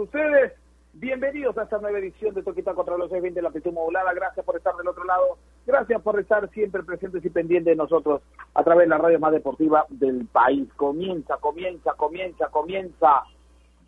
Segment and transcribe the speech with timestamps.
[0.00, 0.52] ustedes.
[0.92, 4.12] Bienvenidos a esta nueva edición de Toquita contra los 620 de la Petición Modulada.
[4.12, 5.38] Gracias por estar del otro lado.
[5.66, 8.22] Gracias por estar siempre presentes y pendientes de nosotros
[8.54, 10.68] a través de la radio más deportiva del país.
[10.74, 13.22] Comienza, comienza, comienza, comienza.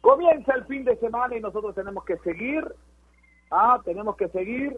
[0.01, 2.65] Comienza el fin de semana y nosotros tenemos que seguir,
[3.51, 4.77] ah, tenemos que seguir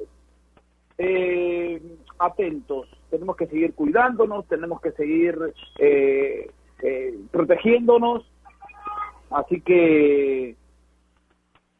[0.99, 1.83] eh,
[2.19, 5.39] atentos, tenemos que seguir cuidándonos, tenemos que seguir
[5.79, 6.51] eh,
[6.83, 8.31] eh, protegiéndonos.
[9.31, 10.57] Así que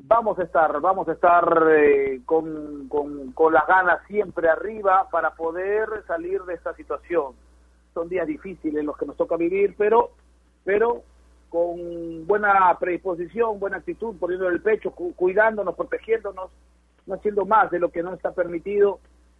[0.07, 5.35] vamos a estar, vamos a estar eh, con, con, con, las ganas siempre arriba para
[5.35, 7.33] poder salir de esta situación.
[7.93, 10.11] Son días difíciles los que nos toca vivir, pero,
[10.65, 11.03] pero
[11.49, 16.51] con buena predisposición, buena actitud, poniendo el pecho, cu cuidándonos, protegiéndonos,
[17.07, 18.99] no haciendo más de lo que no está permitido,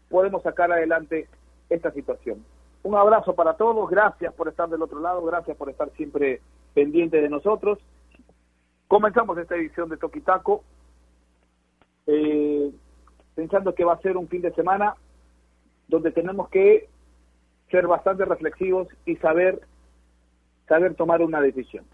[0.09, 1.29] podemos sacar adelante
[1.69, 2.45] esta situación.
[2.83, 6.41] Un abrazo para todos, gracias por estar del otro lado, gracias por estar siempre
[6.75, 7.79] pendiente de nosotros.
[8.89, 10.63] Comenzamos esta edición de Toquitaco,
[12.07, 12.71] eh,
[13.35, 14.95] pensando que va a ser un fin de semana
[15.89, 16.89] donde tenemos que
[17.71, 19.61] ser bastante reflexivos y saber
[20.69, 21.85] saber tomar una decisión.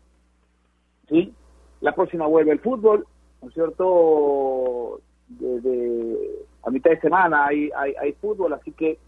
[1.08, 1.34] ¿Sí?
[1.80, 3.06] La próxima vuelve el fútbol,
[3.42, 5.00] ¿no es cierto?
[5.28, 8.98] De, a mitad de semana hay, hay, hay fútbol, así que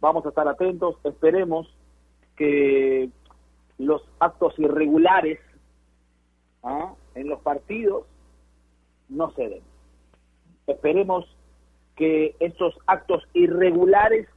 [0.00, 1.72] vamos a estar atentos, esperemos
[2.36, 3.10] que
[3.78, 5.40] los actos irregulares
[6.62, 6.94] ¿ah?
[7.14, 8.06] En los partidos
[9.08, 9.62] no se den.
[10.66, 11.24] Esperemos
[11.96, 14.28] que estos actos irregulares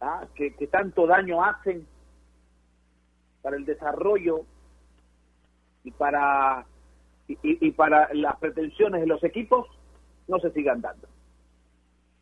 [0.00, 0.26] ¿ah?
[0.34, 1.86] que, tanto daño hacen
[3.42, 4.40] para el desarrollo
[5.84, 6.66] y para
[7.28, 9.66] y, y, para las pretensiones de los equipos
[10.28, 11.06] no se sigan dando.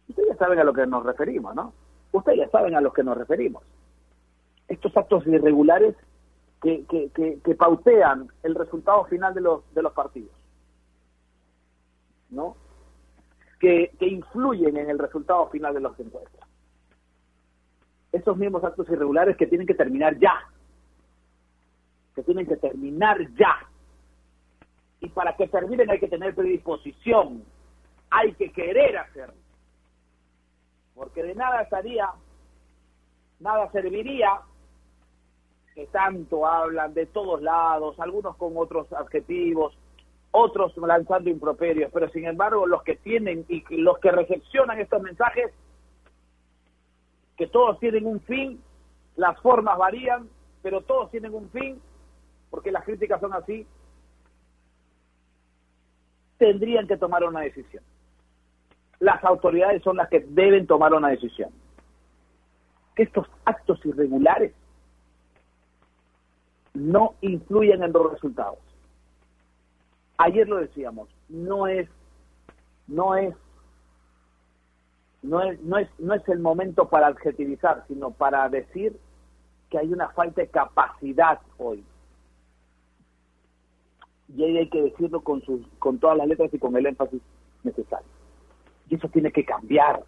[0.08, 1.72] Ustedes ya saben a lo que nos referimos, ¿no?
[2.10, 3.62] Ustedes ya saben a los que nos referimos.
[4.68, 5.94] Estos actos irregulares
[6.62, 10.32] que, que, que, pautean el resultado final de los, de los partidos,
[12.30, 12.56] ¿no?
[13.60, 16.44] Que, que influyen en el resultado final de los encuentros.
[18.12, 20.34] Esos mismos actos irregulares que tienen que terminar ya,
[22.14, 23.68] que tienen que terminar ya.
[25.00, 27.44] Y para que terminen hay que tener predisposición,
[28.10, 29.34] hay que querer hacerlo.
[30.94, 32.08] Porque de nada estaría,
[33.40, 34.40] nada serviría
[35.76, 39.76] que tanto hablan de todos lados, algunos con otros adjetivos,
[40.30, 45.52] otros lanzando improperios, pero sin embargo los que tienen y los que recepcionan estos mensajes,
[47.36, 48.58] que todos tienen un fin,
[49.16, 50.30] las formas varían,
[50.62, 51.78] pero todos tienen un fin,
[52.48, 53.66] porque las críticas son así,
[56.38, 57.84] tendrían que tomar una decisión.
[58.98, 61.50] Las autoridades son las que deben tomar una decisión.
[62.94, 64.54] Que estos actos irregulares
[66.76, 68.58] no influyen en los resultados.
[70.18, 71.88] Ayer lo decíamos, no es,
[72.86, 73.34] no es,
[75.22, 78.98] no es, no es, no es el momento para adjetivizar, sino para decir
[79.70, 81.84] que hay una falta de capacidad hoy.
[84.34, 87.20] Y ahí hay que decirlo con sus, con todas las letras y con el énfasis
[87.62, 88.08] necesario.
[88.88, 90.04] Y eso tiene que cambiar.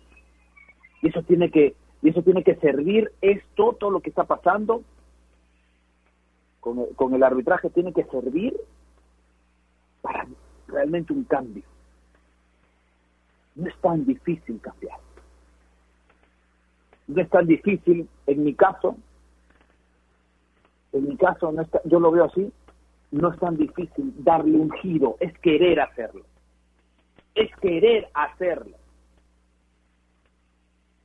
[1.02, 4.82] Y eso tiene que, y eso tiene que servir esto, todo lo que está pasando,
[6.60, 8.54] con con el arbitraje tiene que servir
[10.02, 10.26] para
[10.66, 11.64] realmente un cambio.
[13.54, 14.98] No es tan difícil cambiar.
[17.08, 18.96] No es tan difícil, en mi caso,
[20.92, 22.52] en mi caso, no está, yo lo veo así,
[23.10, 26.24] no es tan difícil darle un giro, es querer hacerlo.
[27.34, 28.76] Es querer hacerlo.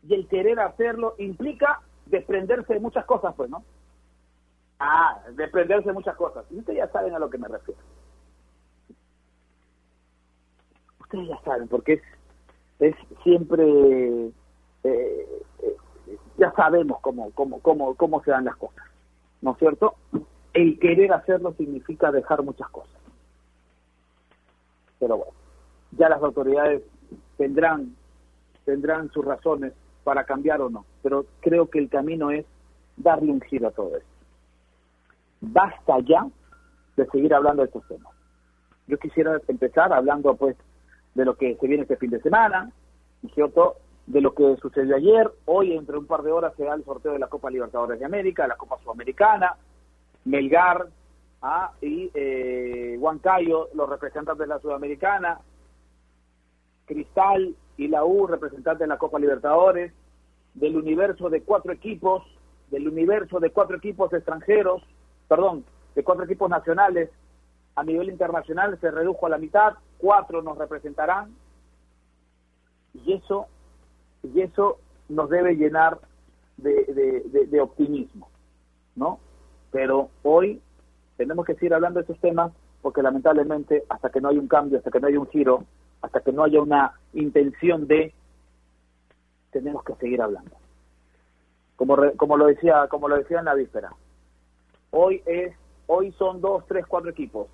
[0.08, 3.64] Y el querer hacerlo implica desprenderse de muchas cosas, pues, ¿no?
[4.86, 6.44] Ah, desprenderse de muchas cosas.
[6.52, 7.80] Y ustedes ya saben a lo que me refiero.
[11.00, 12.02] Ustedes ya saben, porque es,
[12.80, 14.32] es siempre, eh,
[14.84, 15.78] eh,
[16.38, 18.84] ya sabemos cómo, cómo, cómo, cómo se dan las cosas,
[19.42, 19.96] ¿no es cierto?
[20.52, 23.00] El querer hacerlo significa dejar muchas cosas.
[25.00, 25.34] Pero bueno,
[25.92, 26.84] ya las autoridades
[27.38, 27.96] tendrán,
[28.66, 29.72] tendrán sus razones
[30.04, 32.46] para cambiar o no, pero creo que el camino es
[32.98, 34.13] darle un giro a todo esto
[35.44, 36.26] basta ya
[36.96, 38.14] de seguir hablando de estos temas.
[38.88, 40.56] Yo quisiera empezar hablando pues
[41.16, 42.72] de lo que se viene este fin de semana,
[43.34, 43.78] ¿cierto?
[44.08, 45.32] de lo que sucedió ayer.
[45.46, 48.06] Hoy, entre un par de horas, se da el sorteo de la Copa Libertadores de
[48.06, 49.56] América, la Copa Sudamericana,
[50.26, 50.88] Melgar
[51.42, 55.40] ah, y eh, Huancayo, los representantes de la Sudamericana,
[56.86, 59.94] Cristal y la U, representantes de la Copa Libertadores,
[60.54, 62.24] del universo de cuatro equipos,
[62.72, 64.84] del universo de cuatro equipos extranjeros,
[65.28, 65.66] perdón,
[65.96, 67.10] de cuatro equipos nacionales
[67.76, 71.34] a nivel internacional se redujo a la mitad, cuatro nos representarán,
[72.94, 73.48] y eso,
[74.22, 74.78] y eso
[75.10, 76.00] nos debe llenar
[76.58, 78.30] de, optimismo,
[78.96, 79.20] ¿no?
[79.72, 80.62] Pero hoy
[81.18, 84.78] tenemos que seguir hablando de estos temas porque lamentablemente hasta que no hay un cambio,
[84.78, 85.64] hasta que no haya un giro,
[86.02, 88.14] hasta que no haya una intención de,
[89.52, 90.52] tenemos que seguir hablando.
[91.76, 93.92] Como, como lo decía, como lo decía en la víspera,
[94.94, 95.54] hoy es,
[95.88, 97.48] hoy son dos, tres, cuatro equipos.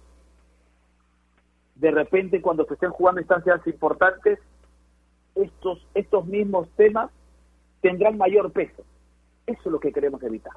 [1.75, 4.39] De repente, cuando se estén jugando instancias importantes,
[5.35, 7.09] estos, estos mismos temas
[7.81, 8.83] tendrán mayor peso.
[9.47, 10.53] Eso es lo que queremos evitar.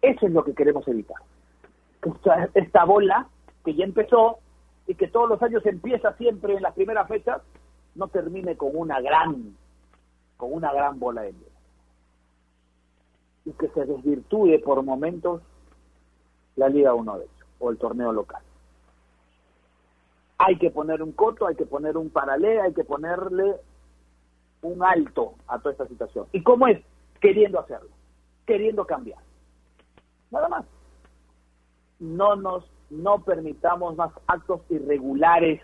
[0.00, 1.16] Eso es lo que queremos evitar.
[2.02, 3.28] Esta, esta bola
[3.64, 4.38] que ya empezó
[4.86, 7.42] y que todos los años empieza siempre en las primeras fechas,
[7.96, 9.56] no termine con una gran,
[10.36, 11.50] con una gran bola de nieve.
[13.46, 15.42] Y que se desvirtúe por momentos
[16.56, 18.42] la Liga 1 de hecho, o el torneo local.
[20.38, 23.56] Hay que poner un coto, hay que poner un paralelo, hay que ponerle
[24.62, 26.26] un alto a toda esta situación.
[26.32, 26.82] ¿Y cómo es?
[27.20, 27.90] Queriendo hacerlo,
[28.44, 29.20] queriendo cambiar.
[30.30, 30.66] Nada más.
[31.98, 35.62] No nos, no permitamos más actos irregulares.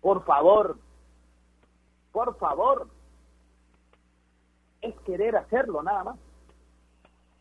[0.00, 0.76] Por favor,
[2.12, 2.88] por favor.
[4.82, 6.18] Es querer hacerlo, nada más.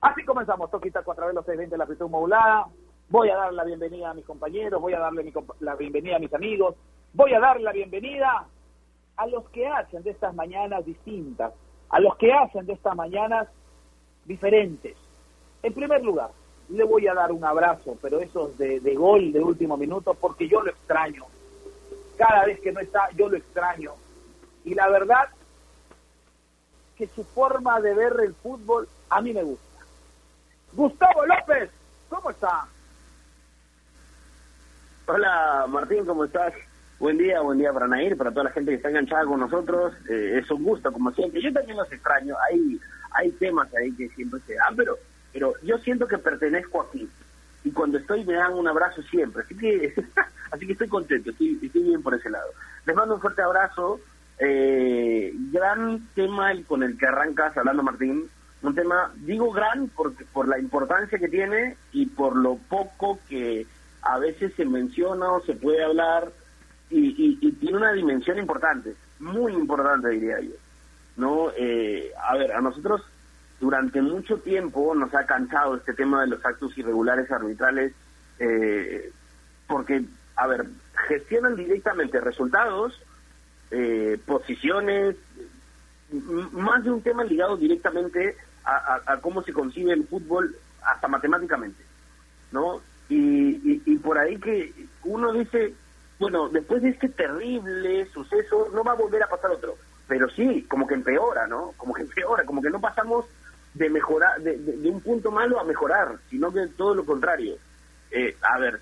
[0.04, 2.68] Así comenzamos, Toquita a través de los 620 de la Pitu Modulada.
[3.08, 5.32] Voy a dar la bienvenida a mis compañeros, voy a darle
[5.62, 6.76] la bienvenida a mis amigos,
[7.14, 8.46] voy a dar la bienvenida
[9.16, 11.54] a los que hacen de estas mañanas distintas,
[11.90, 13.48] a los que hacen de estas mañanas
[14.26, 14.98] diferentes.
[15.62, 16.32] En primer lugar,
[16.68, 20.50] le voy a dar un abrazo, pero esos de, de gol de último minuto, porque
[20.50, 21.24] yo lo extraño.
[22.18, 23.94] Cada vez que no está, yo lo extraño.
[24.66, 25.30] Y la verdad
[26.98, 29.73] que su forma de ver el fútbol a mí me gusta.
[30.76, 31.70] Gustavo López,
[32.10, 32.66] ¿cómo está?
[35.06, 36.54] Hola Martín, ¿cómo estás?
[36.98, 39.94] Buen día, buen día para Nair, para toda la gente que está enganchada con nosotros.
[40.10, 41.42] Eh, es un gusto, como siempre.
[41.42, 42.36] Yo también los extraño.
[42.50, 42.80] Hay,
[43.12, 44.98] hay temas ahí que siempre se dan, pero,
[45.32, 47.08] pero yo siento que pertenezco aquí.
[47.66, 49.44] Y cuando estoy me dan un abrazo siempre.
[49.44, 49.94] Así que,
[50.52, 52.50] así que estoy contento, estoy, estoy bien por ese lado.
[52.86, 54.00] Les mando un fuerte abrazo.
[54.40, 58.30] Eh, gran tema el con el que arrancas hablando, Martín.
[58.64, 63.68] Un tema, digo gran porque por la importancia que tiene y por lo poco que
[64.02, 66.32] a veces se menciona o se puede hablar
[66.90, 70.56] y, tiene una dimensión importante, muy importante diría yo.
[71.18, 73.02] No, eh, a ver, a nosotros
[73.60, 77.94] durante mucho tiempo nos ha cansado este tema de los actos irregulares arbitrales,
[78.40, 79.12] eh,
[79.68, 80.04] porque,
[80.36, 80.66] a ver,
[81.08, 83.00] gestionan directamente resultados,
[83.72, 85.16] eh, posiciones,
[86.52, 91.84] más de un tema ligado directamente a, cómo se concibe el fútbol hasta matemáticamente,
[92.52, 92.82] ¿no?
[93.10, 95.74] y, y por ahí que uno dice,
[96.20, 99.76] bueno, después de este terrible suceso no va a volver a pasar otro.
[100.08, 101.74] Pero sí, como que empeora, ¿no?
[101.78, 103.26] Como que empeora, como que no pasamos
[103.74, 107.56] de mejorar, de, un punto malo a mejorar, sino que todo lo contrario.
[108.12, 108.80] Eh, a ver,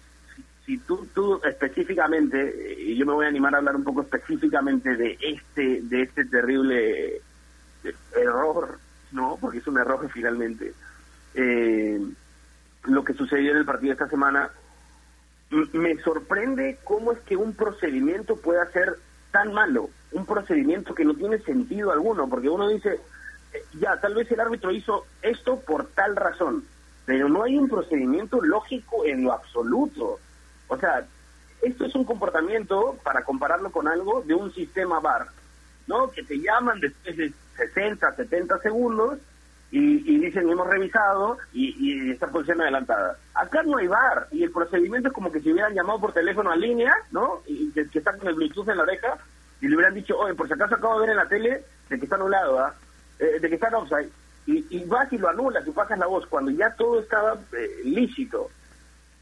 [0.65, 4.95] si, tú, tú específicamente, y yo me voy a animar a hablar un poco específicamente
[4.95, 7.15] de este, de este terrible
[7.85, 8.77] eh, error,
[9.11, 9.37] ¿no?
[9.39, 10.73] Porque es un error finalmente.
[11.33, 11.99] Eh,
[12.83, 14.49] lo que sucedió en el partido esta semana
[15.73, 18.97] me sorprende cómo es que un procedimiento pueda ser
[19.31, 22.99] tan malo, un procedimiento que no tiene sentido alguno, porque uno dice,
[23.53, 26.63] eh, ya, tal vez el árbitro hizo esto por tal razón,
[27.05, 30.19] pero no hay un procedimiento lógico en lo absoluto.
[30.67, 31.05] O sea,
[31.61, 35.27] esto es un comportamiento, para compararlo con algo, de un sistema VAR,
[35.87, 36.11] ¿no?
[36.11, 37.33] Que te llaman después de
[37.67, 39.19] 60, 70 segundos
[39.71, 43.17] y, dicen hemos revisado y, y, está posición adelantada.
[43.33, 46.51] Acá no hay bar y el procedimiento es como que si hubieran llamado por teléfono
[46.51, 47.41] a línea, ¿no?
[47.45, 49.17] Y que, está con el Bluetooth en la oreja
[49.61, 51.97] y le hubieran dicho, oye, por si acaso acabo de ver en la tele de
[51.97, 52.73] que está anulado, ¿ah?
[53.19, 54.09] Eh, de que está offside.
[54.45, 57.81] Y, y, vas y lo anulas y pasas la voz cuando ya todo estaba eh,
[57.85, 58.49] lícito.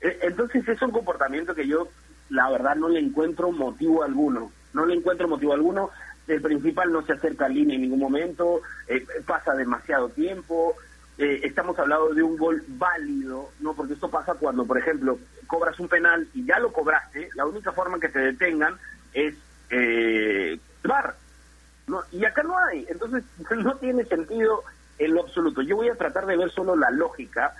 [0.02, 1.90] Eh, entonces es un comportamiento que yo,
[2.30, 4.52] la verdad, no le encuentro motivo alguno.
[4.74, 5.90] No le encuentro motivo alguno
[6.30, 10.76] el principal no se acerca a línea en ningún momento, eh, pasa demasiado tiempo,
[11.18, 13.74] eh, estamos hablando de un gol válido, ¿no?
[13.74, 17.72] Porque esto pasa cuando, por ejemplo, cobras un penal y ya lo cobraste, la única
[17.72, 18.78] forma que te detengan
[19.14, 19.36] es
[19.70, 20.60] eh,
[21.88, 23.24] No, y acá no hay, entonces
[23.58, 24.64] no tiene sentido
[24.98, 25.62] en lo absoluto.
[25.62, 27.54] Yo voy a tratar de ver solo la lógica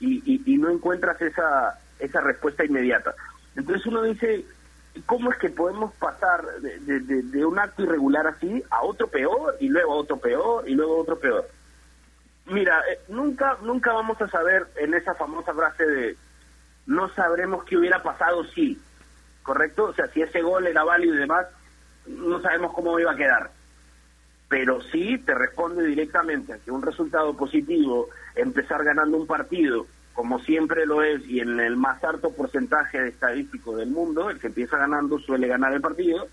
[0.00, 3.14] y, y, no encuentras esa, esa respuesta inmediata.
[3.56, 4.44] Entonces uno dice,
[5.06, 9.92] ¿cómo es que podemos pasar de, un acto irregular así a otro peor y luego
[9.92, 11.48] a otro peor y luego a otro peor?
[12.46, 16.16] Mira, eh, nunca nunca vamos a saber en esa famosa frase de
[16.86, 18.80] no sabremos qué hubiera pasado si,
[19.42, 19.84] ¿correcto?
[19.84, 21.46] O sea, si ese gol era válido y demás,
[22.06, 23.50] no sabemos cómo iba a quedar.
[24.48, 30.38] Pero sí te responde directamente a que un resultado positivo, empezar ganando un partido, como
[30.38, 34.46] siempre lo es, y en el más alto porcentaje de estadístico del mundo, el que
[34.46, 36.28] empieza ganando suele ganar el partido.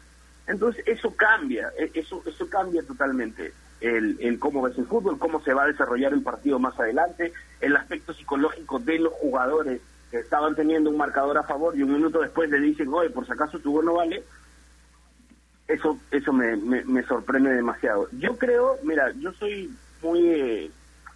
[0.47, 5.41] Entonces eso cambia, e, eso, eso cambia totalmente el, el cómo ves el fútbol, cómo
[5.41, 10.19] se va a desarrollar el partido más adelante, el aspecto psicológico de los jugadores que
[10.19, 13.31] estaban teniendo un marcador a favor y un minuto después le dicen, oye, por si
[13.31, 14.23] acaso tu gol no vale,
[15.67, 18.07] eso eso me, me, sorprende demasiado.
[18.11, 19.73] Yo creo, mira, yo soy
[20.03, 20.71] muy eh,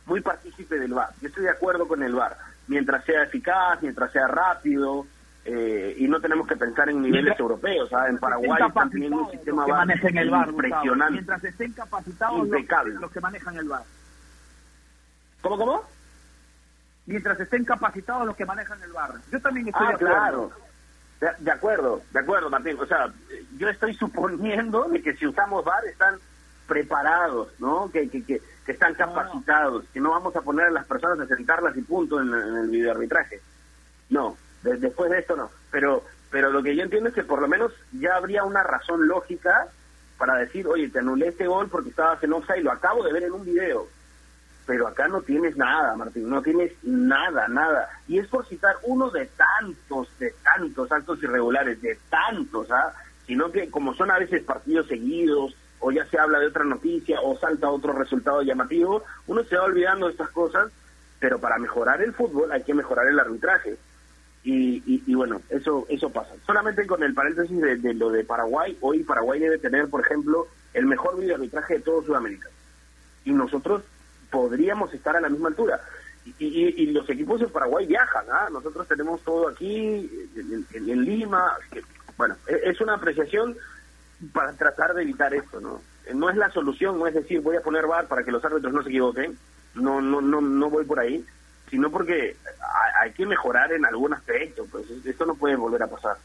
[0.06, 4.12] muy partícipe del VAR, yo estoy de acuerdo con el VAR, mientras sea eficaz, mientras
[4.12, 5.06] sea rápido,
[5.48, 8.10] eh, y no tenemos que pensar en niveles europeos, ¿sabes?
[8.10, 11.14] En Paraguay están teniendo un sistema el bar, impresionante.
[11.14, 13.84] Mientras estén capacitados los, que manejan el VAR.
[15.42, 15.84] ¿Cómo, cómo?
[17.06, 19.12] Mientras estén capacitados los que manejan el VAR.
[19.32, 20.16] Yo también estoy ah, de acuerdo.
[20.16, 20.52] Claro.
[21.40, 22.78] De, acuerdo, de acuerdo, Martín.
[22.80, 23.14] O sea,
[23.58, 26.16] yo estoy suponiendo de que si usamos VAR están
[26.68, 27.90] preparados, ¿no?
[27.92, 31.78] Que, que, que, están capacitados, que no vamos a poner a las personas a sentarlas
[31.78, 33.40] y punto en, en el videoarbitraje.
[34.10, 35.52] No, después de esto no.
[35.72, 39.08] Pero, pero lo que yo entiendo es que por lo menos ya habría una razón
[39.08, 39.68] lógica
[40.18, 43.24] para decir, oye, te anulé este gol porque estabas en y lo acabo de ver
[43.24, 43.88] en un video.
[44.66, 47.88] Pero acá no tienes nada, Martín, no tienes nada, nada.
[48.08, 52.94] Y es por citar uno de tantos, de tantos actos irregulares, de tantos, ¿ah?
[53.28, 55.56] Sino que como son a veces partidos seguidos,
[55.86, 59.66] o ya se habla de otra noticia, o salta otro resultado llamativo, uno se va
[59.66, 60.72] olvidando de estas cosas,
[61.20, 63.78] pero para mejorar el fútbol hay que mejorar el arbitraje.
[64.44, 66.34] Y, y, bueno, eso eso pasa.
[66.44, 70.88] Solamente con el paréntesis de, lo de Paraguay, hoy Paraguay debe tener, por ejemplo, el
[70.88, 72.50] mejor arbitraje de todo Sudamérica.
[73.24, 73.84] Y nosotros
[74.32, 75.82] podríamos estar a la misma altura.
[76.40, 78.50] Y, y, los equipos de Paraguay viajan, ¿ah?
[78.52, 80.10] Nosotros tenemos todo aquí,
[80.74, 81.58] en, Lima.
[82.18, 83.56] Bueno, e, es una apreciación
[84.34, 85.82] para tratar de evitar esto, ¿no?
[86.14, 88.74] No es la solución, no es decir, voy a poner bar para que los árbitros
[88.74, 89.38] no se equivoquen.
[89.74, 91.26] No, no, no, no voy por ahí
[91.70, 92.36] sino porque
[93.02, 96.18] hay que mejorar en algún aspecto, pues esto no puede volver a pasar.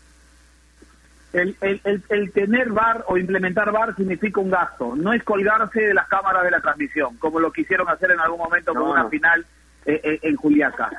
[1.33, 5.95] El, el, el, tener VAR o implementar VAR significa un gasto, no es colgarse de
[5.95, 9.47] las cámaras de la transmisión, como lo quisieron hacer en algún momento con una final
[9.87, 10.91] eh, eh, en Juliaca.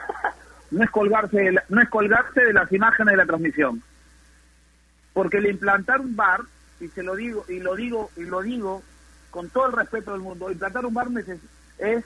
[0.71, 3.83] No es colgarse de no es colgarse de las imágenes de la transmisión.
[5.11, 6.39] Porque el implantar un VAR,
[6.81, 8.83] y se lo digo y lo digo y lo digo
[9.29, 11.07] con todo el respeto del mundo, implantar un VAR
[11.77, 12.03] es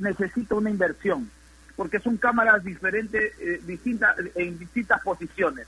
[0.00, 1.30] necesita una inversión
[1.76, 5.66] porque son cámaras diferentes, eh, distintas, en distintas posiciones.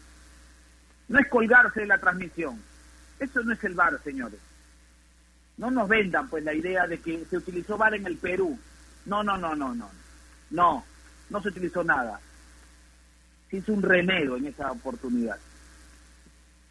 [1.08, 2.60] No es colgarse de la transmisión.
[3.18, 4.38] Eso no es el VAR, señores.
[5.56, 8.58] No nos vendan pues la idea de que se utilizó VAR en el Perú.
[9.06, 9.90] No, no, no, no, no.
[10.50, 10.84] No,
[11.30, 12.20] no se utilizó nada.
[13.50, 15.38] Se hizo un remedio en esa oportunidad.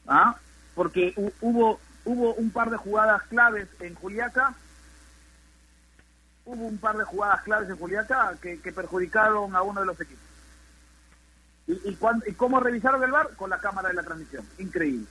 [0.07, 0.37] ¿Ah?
[0.75, 4.53] Porque hubo, hubo un par de jugadas claves en Juliaca
[6.45, 10.23] hubo un par de jugadas claves en Juliaca que, perjudicaron a uno de los equipos.
[11.67, 13.31] ¿Y, y, cómo revisaron el bar?
[13.35, 14.45] Con la cámara de la transmisión.
[14.59, 15.07] Increíble.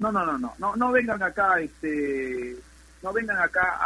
[0.00, 2.56] No, no, no, no, no, no vengan acá, este,
[3.02, 3.78] no vengan acá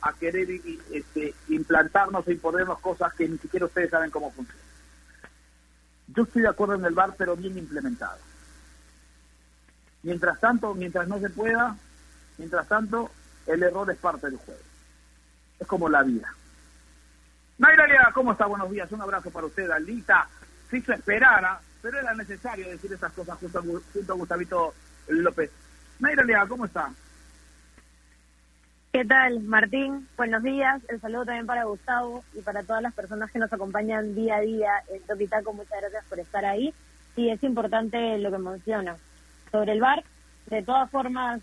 [0.00, 0.48] a, querer
[0.92, 4.62] este, implantarnos e imponernos cosas que ni siquiera ustedes saben cómo funcionan.
[6.08, 8.18] Yo estoy de acuerdo en el bar, pero bien implementado.
[10.04, 11.76] Mientras tanto, mientras no se pueda,
[12.38, 13.10] mientras tanto,
[13.46, 14.60] el error es parte del juego
[15.58, 16.32] es como la vida.
[17.58, 18.46] Mayra ¿cómo está?
[18.46, 20.28] Buenos días, un abrazo para usted, Alita.
[20.70, 21.60] Se hizo esperar, ¿ah?
[21.80, 24.74] pero era necesario decir estas cosas junto a, Gustavito
[25.08, 25.50] López.
[26.00, 26.90] Mayra ¿cómo está?
[28.92, 30.08] ¿Qué tal, Martín?
[30.16, 30.80] Buenos días.
[30.88, 34.40] El saludo también para Gustavo y para todas las personas que nos acompañan día a
[34.40, 35.52] día en Toquitaco.
[35.52, 36.72] Muchas gracias por estar ahí.
[37.16, 38.96] Y es importante lo que menciona.
[39.54, 40.02] Sobre el bar,
[40.50, 41.40] de todas formas,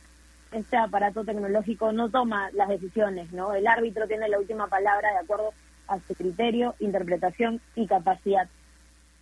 [0.52, 3.54] este aparato tecnológico no toma las decisiones, ¿no?
[3.54, 5.54] El árbitro tiene la última palabra de acuerdo
[5.88, 8.50] a su criterio, interpretación y capacidad.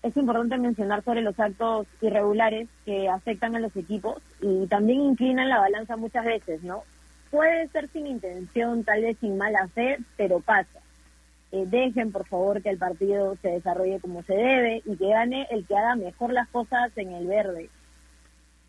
[0.02, 5.50] Es importante mencionar sobre los actos irregulares que afectan a los equipos y también inclinan
[5.50, 6.82] la balanza muchas veces, ¿no?
[7.30, 10.80] Puede ser sin intención, tal vez sin mala fe, pero pasa.
[11.52, 15.46] Eh, dejen, por favor, que el partido se desarrolle como se debe y que gane
[15.52, 17.70] el que haga mejor las cosas en el verde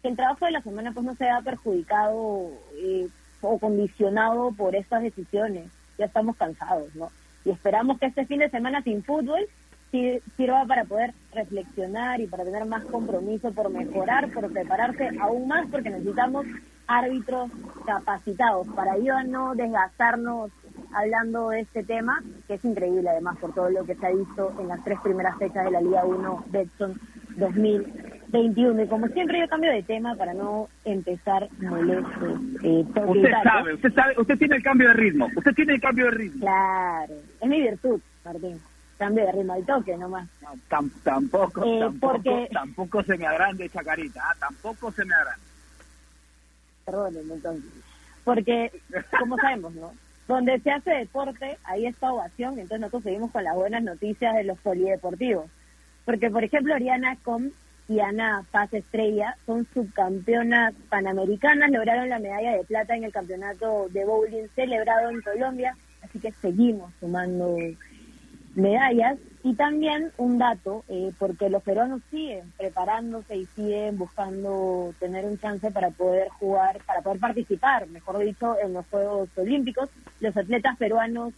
[0.03, 3.09] que el trabajo de la semana pues no se vea perjudicado eh,
[3.41, 5.67] o condicionado por estas decisiones.
[5.99, 7.11] Ya estamos cansados, ¿no?
[7.45, 9.47] Y esperamos que este fin de semana sin fútbol
[10.37, 15.67] sirva para poder reflexionar y para tener más compromiso por mejorar, por prepararse aún más,
[15.69, 16.47] porque necesitamos
[16.87, 17.51] árbitros
[17.85, 20.51] capacitados para ayudar no desgastarnos
[20.93, 24.53] hablando de este tema, que es increíble además por todo lo que se ha visto
[24.61, 27.01] en las tres primeras fechas de la Liga 1 Betson
[28.31, 28.83] 2021.
[28.83, 32.27] Y como siempre yo cambio de tema para no empezar molesto.
[32.63, 36.07] Eh, usted sabe, usted sabe, usted tiene el cambio de ritmo, usted tiene el cambio
[36.07, 36.41] de ritmo.
[36.41, 38.61] Claro, es mi virtud, Martín.
[38.99, 40.29] Cambio de ritmo al toque nomás.
[41.03, 45.45] tampoco, eh, tampoco, tampoco se me agrande esa carita, ah, tampoco se me agrande.
[46.85, 47.71] Perdónenme entonces.
[48.25, 48.71] Porque,
[49.19, 49.93] como sabemos, ¿no?
[50.29, 54.45] Donde se hace deporte, ahí está ovación, entonces nosotros seguimos con las buenas noticias de
[54.45, 55.47] los polideportivos.
[56.05, 57.51] Porque, por ejemplo, Ariana Com
[57.91, 63.89] y Ana Paz Estrella son subcampeonas panamericanas, lograron la medalla de plata en el campeonato
[63.89, 67.57] de bowling celebrado en Colombia, así que seguimos sumando
[68.55, 69.19] medallas.
[69.43, 75.39] Y también un dato, eh, porque los peruanos siguen preparándose y siguen buscando tener un
[75.39, 79.89] chance para poder jugar, para poder participar, mejor dicho, en los Juegos Olímpicos.
[80.21, 81.33] Los atletas peruanos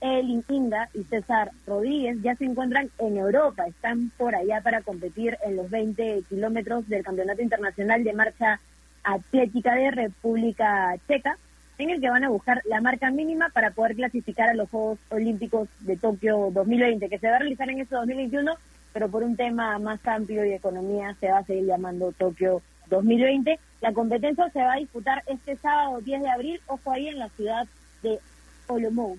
[0.00, 5.36] Elin Inda y César Rodríguez ya se encuentran en Europa, están por allá para competir
[5.44, 8.60] en los 20 kilómetros del Campeonato Internacional de Marcha
[9.02, 11.36] Atlética de República Checa
[11.78, 14.98] en el que van a buscar la marca mínima para poder clasificar a los Juegos
[15.10, 18.52] Olímpicos de Tokio 2020, que se va a realizar en este 2021,
[18.92, 23.60] pero por un tema más amplio y economía se va a seguir llamando Tokio 2020.
[23.80, 27.28] La competencia se va a disputar este sábado 10 de abril, ojo ahí en la
[27.28, 27.66] ciudad
[28.02, 28.18] de
[28.66, 29.18] Olomouc,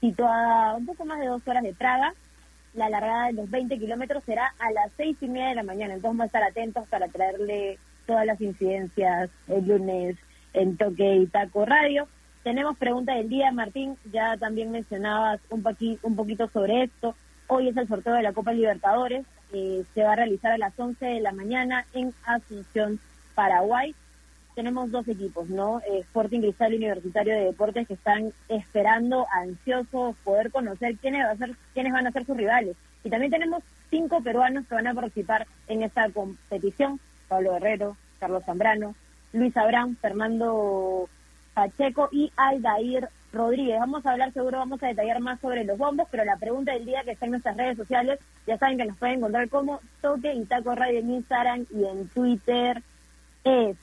[0.00, 2.14] situada un poco más de dos horas de Praga.
[2.74, 5.94] La largada de los 20 kilómetros será a las seis y media de la mañana,
[5.94, 10.16] entonces vamos a estar atentos para traerle todas las incidencias el lunes
[10.52, 12.06] en Toque y Taco Radio.
[12.42, 15.64] Tenemos pregunta del día, Martín, ya también mencionabas un,
[16.02, 17.14] un poquito sobre esto.
[17.48, 20.78] Hoy es el sorteo de la Copa Libertadores, eh, se va a realizar a las
[20.78, 22.98] 11 de la mañana en Asunción,
[23.34, 23.94] Paraguay.
[24.56, 25.80] Tenemos dos equipos, ¿no?
[25.80, 31.36] Eh, Sporting Cristal Universitario de Deportes que están esperando, ansiosos, poder conocer quiénes, va a
[31.36, 32.74] ser, quiénes van a ser sus rivales.
[33.04, 36.98] Y también tenemos cinco peruanos que van a participar en esta competición.
[37.28, 38.94] Pablo Guerrero, Carlos Zambrano,
[39.34, 41.06] Luis Abraham, Fernando
[41.52, 43.78] Pacheco y Aldair Rodríguez.
[43.78, 46.86] Vamos a hablar, seguro vamos a detallar más sobre los bombos, pero la pregunta del
[46.86, 50.32] día que está en nuestras redes sociales, ya saben que nos pueden encontrar como Toque
[50.32, 52.82] y Taco Radio en Instagram y en Twitter,
[53.44, 53.76] es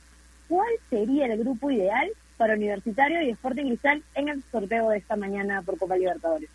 [0.48, 5.16] ¿cuál sería el grupo ideal para Universitario y Sporting Cristal en el sorteo de esta
[5.16, 6.50] mañana por Copa Libertadores?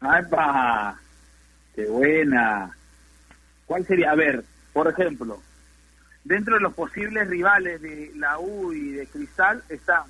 [0.00, 1.00] ¡Ay, pa!
[1.74, 2.76] ¡Qué buena!
[3.66, 4.12] ¿Cuál sería?
[4.12, 5.40] A ver, por ejemplo,
[6.26, 10.02] Dentro de los posibles rivales de la U y de Cristal están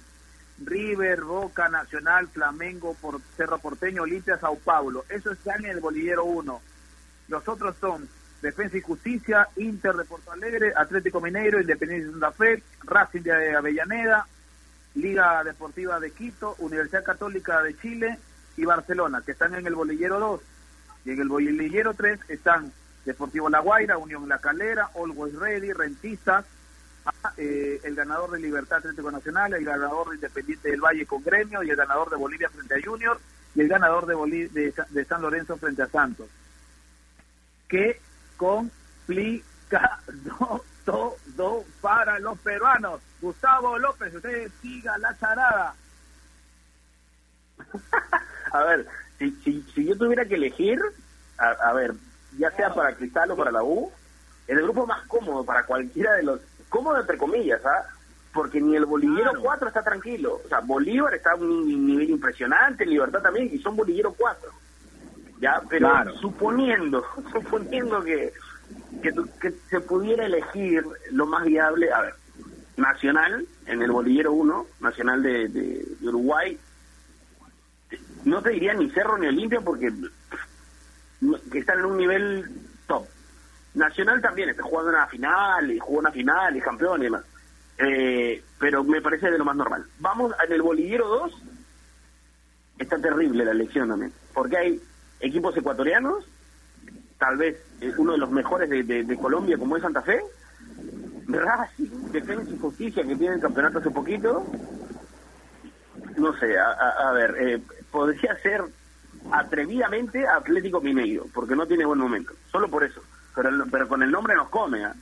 [0.64, 5.04] River, Boca, Nacional, Flamengo, por Cerro Porteño, Olimpia, Sao Paulo.
[5.10, 6.58] Eso está en el bolillero 1.
[7.28, 8.08] Los otros son
[8.46, 13.56] Defensa y Justicia, Inter de Porto Alegre, Atlético Mineiro, Independiente de Santa Fe, Racing de
[13.56, 14.26] Avellaneda,
[14.94, 18.18] Liga Deportiva de Quito, Universidad Católica de Chile
[18.56, 20.40] y Barcelona, que están en el bolillero 2.
[21.06, 22.72] Y en el bolillero 3 están
[23.04, 26.44] Deportivo La Guaira, Unión La Calera, Always Ready, Rentistas,
[27.04, 31.22] ah, eh, el ganador de Libertad Atlético Nacional, el ganador de Independiente del Valle con
[31.24, 33.20] Gremio y el ganador de Bolivia frente a Junior
[33.56, 36.28] y el ganador de, de, San Lorenzo frente a Santos.
[37.68, 38.00] ¿Qué
[38.36, 40.00] complica
[40.84, 43.00] todo para los peruanos?
[43.20, 45.74] Gustavo López, usted siga la charada.
[48.52, 48.86] a ver,
[49.18, 50.80] si, si, yo tuviera que elegir,
[51.38, 51.94] a ver,
[52.38, 53.90] ya sea para Cristal o para la U,
[54.46, 57.84] es el grupo más cómodo para cualquiera de los, cómodo entre comillas, ¿ah?
[58.32, 60.40] Porque ni el Bolillero 4 está tranquilo.
[60.44, 64.50] O sea, Bolívar está a un nivel impresionante, Libertad también, y son Bolillero 4.
[65.40, 65.60] ¿Ya?
[65.68, 68.32] Pero suponiendo, suponiendo que,
[69.02, 72.14] que, se pudiera elegir lo más viable, a ver,
[72.76, 76.58] Nacional, en el Bolillero 1, Nacional de, de Uruguay,
[78.24, 79.90] no te diría ni Cerro ni Olimpia porque
[81.50, 82.44] que están en un nivel
[82.86, 83.06] top.
[83.74, 87.24] Nacional también está jugando una final, y jugó una final, y campeón y demás.
[87.78, 89.84] Eh, pero me parece de lo más normal.
[89.98, 91.42] Vamos en el bolillero 2,
[92.78, 94.82] está terrible la elección también, porque hay
[95.20, 96.24] equipos ecuatorianos,
[97.18, 97.56] tal vez
[97.98, 100.20] uno de los mejores de, Colombia como es Santa Fe,
[101.28, 104.46] Racing, Defensa y Justicia que tiene el campeonato hace poquito,
[106.16, 108.62] no sé, a, ver, eh, podría ser
[109.30, 113.02] atrevidamente Atlético Mineiro, porque no tiene buen momento, solo por eso.
[113.34, 114.84] Pero, pero con el nombre nos come.
[114.84, 114.94] ¿ah?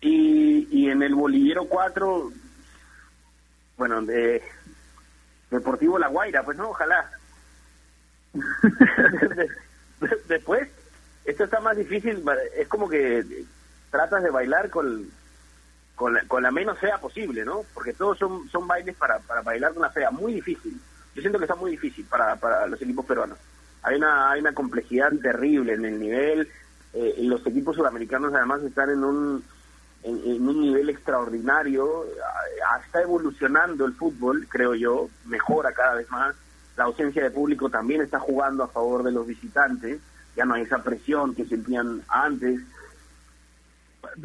[0.00, 2.32] Y, y en el bolillero 4,
[3.76, 4.42] bueno, de
[5.50, 7.08] Deportivo La Guaira, pues no, ojalá.
[10.28, 10.68] Después,
[11.24, 12.24] esto está más difícil,
[12.56, 13.24] es como que
[13.90, 15.06] tratas de bailar con,
[15.94, 17.64] con, la, con la menos fea posible, ¿no?
[17.74, 20.80] Porque todos son, son bailes para, para bailar con una fea, muy difícil.
[21.14, 23.38] Yo siento que está muy difícil para, para los equipos peruanos.
[23.82, 26.48] Hay una, hay una complejidad terrible en el nivel,
[26.94, 29.44] eh, los equipos sudamericanos además están en un,
[30.02, 32.04] en, un nivel extraordinario,
[32.84, 36.34] está evolucionando el fútbol, creo yo, mejora cada vez más,
[36.76, 40.00] la ausencia de público también está jugando a favor de los visitantes,
[40.36, 42.60] ya no hay esa presión que sentían antes.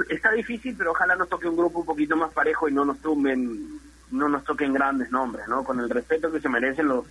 [0.10, 3.00] Está difícil, pero ojalá nos toque un grupo un poquito más parejo y no nos
[3.00, 3.80] tumben,
[4.12, 5.64] no nos toquen grandes nombres, ¿no?
[5.64, 7.06] Con el respeto que se merecen los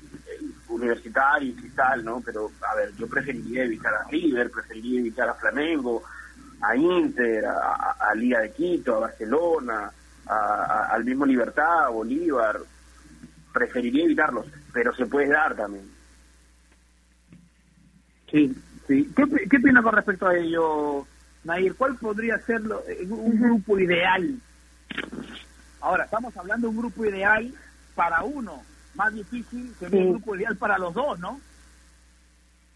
[0.69, 2.21] universitarios y tal, ¿no?
[2.25, 6.03] Pero, a ver, yo preferiría evitar a River, preferiría evitar a Flamengo,
[6.61, 9.91] a Inter, a, Liga de Quito, a Barcelona,
[10.27, 12.61] a, al mismo Libertad, a Bolívar.
[13.53, 15.91] Preferiría evitarlos, pero se puede dar también.
[18.31, 18.55] Sí,
[18.87, 19.11] sí.
[19.17, 21.07] ¿Qué, qué opinas con respecto a ello,
[21.45, 21.75] Nair?
[21.77, 24.39] ¿Cuál podría ser un grupo ideal?
[25.81, 27.55] Ahora, estamos hablando de un grupo ideal
[27.95, 28.63] para uno,
[28.95, 31.41] más difícil que un grupo ideal para los dos, ¿no?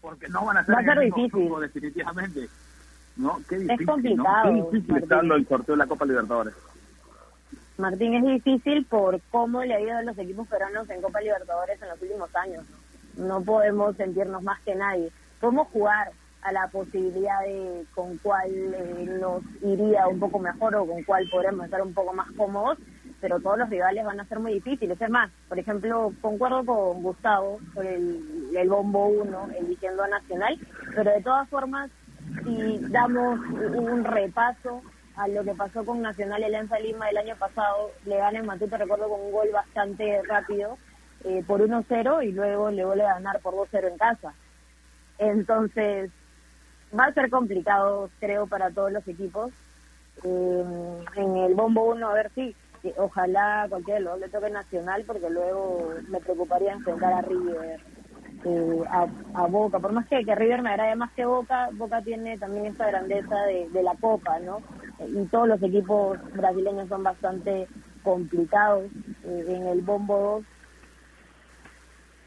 [0.01, 1.51] Porque no van a ser, Va difícil.
[1.61, 2.49] definitivamente.
[3.17, 3.39] ¿no?
[3.47, 4.71] Qué difícil, es complicado.
[4.71, 6.55] Qué difícil estarlo el sorteo de la Copa Libertadores.
[7.81, 11.81] Martín, es difícil por cómo le ha ido a los equipos peruanos en Copa Libertadores
[11.81, 12.63] en los últimos años.
[13.17, 15.11] No podemos sentirnos más que nadie.
[15.39, 16.11] Podemos jugar
[16.43, 21.27] a la posibilidad de con cuál eh, nos iría un poco mejor o con cuál
[21.31, 22.77] podremos estar un poco más cómodos,
[23.19, 25.01] pero todos los rivales van a ser muy difíciles.
[25.01, 30.55] Es más, por ejemplo, concuerdo con Gustavo sobre el, el bombo 1 eligiendo a Nacional,
[30.95, 31.89] pero de todas formas
[32.43, 34.83] si damos un repaso
[35.21, 38.75] a lo que pasó con Nacional Alianza Lima el año pasado, le gana en Matute,
[38.75, 40.79] recuerdo, con un gol bastante rápido
[41.23, 44.33] eh, por 1-0 y luego le vuelve a ganar por 2-0 en casa.
[45.19, 46.09] Entonces,
[46.97, 49.51] va a ser complicado, creo, para todos los equipos.
[50.23, 50.63] Eh,
[51.15, 52.55] en el bombo 1, a ver si,
[52.97, 57.79] ojalá cualquiera le toque Nacional, porque luego me preocuparía enfrentar a River
[58.43, 59.79] eh, a, Boca.
[59.79, 63.35] Por más que, que River me agrade más que Boca, Boca tiene también esta grandeza
[63.45, 64.61] de, la Copa, ¿no?
[64.99, 67.67] Y todos los equipos brasileños son bastante
[68.03, 68.85] complicados.
[69.23, 70.43] Eh, en el Bombo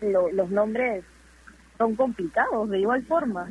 [0.00, 1.04] 2 los nombres
[1.78, 3.50] son complicados de igual forma.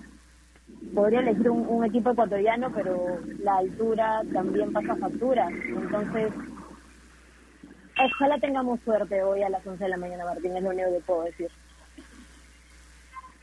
[0.93, 5.49] Podría elegir un, equipo ecuatoriano, pero la altura también pasa factura.
[5.49, 6.31] Entonces,
[7.97, 11.03] ojalá tengamos suerte hoy a las 11 de la mañana, Martín, es lo único que
[11.05, 11.49] puedo decir.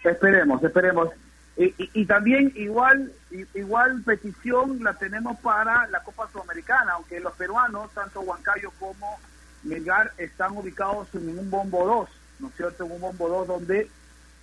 [0.05, 1.11] Esperemos, esperemos.
[1.57, 3.13] Y, y, también igual
[3.55, 9.19] igual petición la tenemos para la Copa Sudamericana, aunque los peruanos, tanto Huancayo como
[9.65, 12.09] Melgar, están ubicados en un bombo 2,
[12.39, 12.85] ¿no es cierto?
[12.85, 13.91] En un bombo 2 donde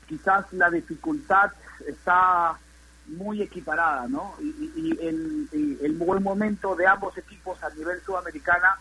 [0.07, 1.51] quizás la dificultad
[1.87, 2.59] está
[3.07, 4.35] muy equiparada, ¿no?
[4.39, 8.77] Y, y el, el, buen momento de ambos equipos a nivel sudamericana,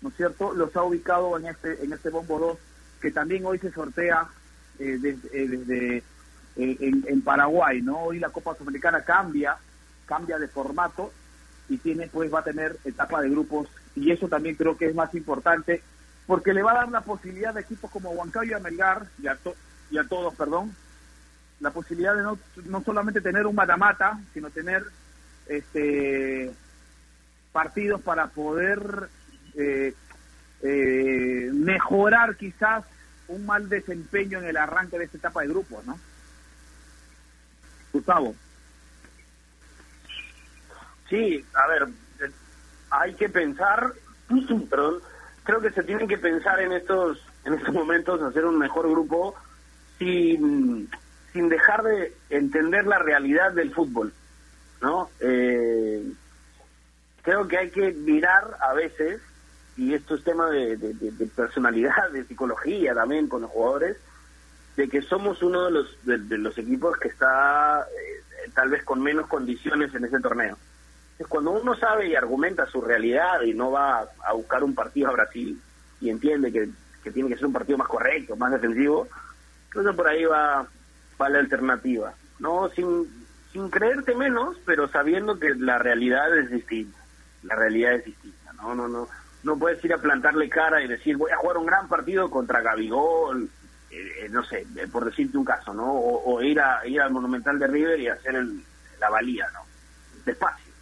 [0.00, 0.54] ¿no es cierto?
[0.54, 2.58] Los ha ubicado en este en este bombo 2
[3.02, 4.28] que también hoy se sortea
[4.78, 6.02] eh, desde, eh,
[6.56, 7.98] en, Paraguay, ¿no?
[8.04, 9.56] Hoy la Copa Sudamericana cambia,
[10.06, 11.12] cambia de formato
[11.68, 14.94] y tiene, pues va a tener etapa de grupos y eso también creo que es
[14.94, 15.82] más importante
[16.26, 19.36] porque le va a dar la posibilidad de equipos como Huancayo y Amelgar y a,
[19.90, 20.74] y a todos, perdón,
[21.60, 24.84] la posibilidad de no, no solamente tener un matamata, sino tener
[25.46, 26.52] este
[27.52, 29.08] partidos para poder
[29.54, 32.84] eh, mejorar quizás
[33.28, 35.98] un mal desempeño en el arranque de esta etapa de grupos, ¿no?
[37.92, 38.34] Gustavo.
[41.08, 41.88] Sí, a ver,
[42.90, 43.92] hay que pensar,
[45.44, 49.34] creo que se tienen que pensar en estos en estos momentos hacer un mejor grupo
[49.98, 50.88] sin,
[51.32, 54.12] sin dejar de entender la realidad del fútbol,
[54.82, 55.10] ¿no?
[55.20, 56.12] Eh,
[57.22, 59.20] creo que hay que mirar a veces
[59.78, 60.76] y esto es tema de,
[61.36, 63.96] personalidad, de psicología también con los jugadores,
[64.76, 69.00] de que somos uno de los, de, los equipos que está eh, tal vez con
[69.00, 70.58] menos condiciones en ese torneo.
[71.12, 75.08] Entonces, cuando uno sabe y argumenta su realidad y no va a buscar un partido
[75.08, 75.60] a Brasil
[76.00, 76.68] y entiende que,
[77.12, 79.08] tiene que ser un partido más correcto, más defensivo,
[79.68, 80.66] entonces por ahí va,
[81.20, 82.12] va la alternativa.
[82.40, 83.08] no sin,
[83.52, 86.98] sin creerte menos, pero sabiendo que la realidad es distinta.
[87.44, 88.52] La realidad es distinta.
[88.54, 89.08] No, no, no
[89.48, 92.60] no puedes ir a plantarle cara y decir voy a jugar un gran partido contra
[92.60, 93.48] Gabigol,
[93.90, 95.90] eh, eh, no sé, eh, por decirte un caso, ¿no?
[95.90, 98.62] O, ir a ir al Monumental de River y hacer el,
[99.00, 99.60] la valía, ¿no?
[100.24, 100.72] Despacio.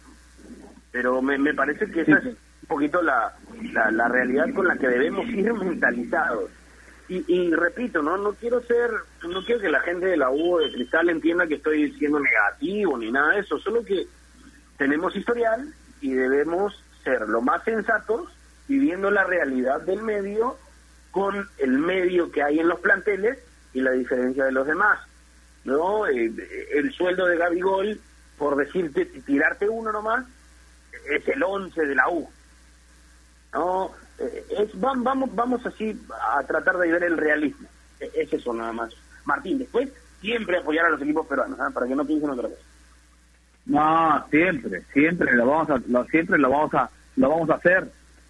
[0.91, 3.33] pero me, me parece que esa es un poquito la,
[3.71, 6.51] la, la realidad con la que debemos ir mentalizados.
[7.09, 8.91] Y, y repito, no no quiero ser,
[9.29, 12.97] no quiero que la gente de la U de Cristal entienda que estoy siendo negativo
[12.97, 14.05] ni nada de eso, solo que
[14.77, 18.36] tenemos historial y debemos ser lo más sensatos
[18.67, 20.57] viviendo la realidad del medio
[21.11, 23.39] con el medio que hay en los planteles
[23.73, 24.99] y la diferencia de los demás.
[25.63, 26.07] ¿no?
[26.07, 26.31] Eh,
[26.73, 27.99] el sueldo de Gabigol,
[28.37, 30.25] por decirte, tirarte uno nomás,
[31.09, 32.29] es el 11 de la U.
[33.53, 33.91] ¿no?
[34.19, 35.99] Eh, es, vamos, vamos así
[36.33, 37.67] a tratar de ver el realismo.
[37.99, 38.93] E, es eso nada más.
[39.25, 39.89] Martín, después
[40.21, 41.69] siempre apoyar a los equipos peruanos, ¿ah?
[41.73, 42.57] para que no piensen otra vez.
[43.65, 47.87] No, siempre, siempre lo vamos a, lo, siempre lo vamos a, lo vamos a hacer,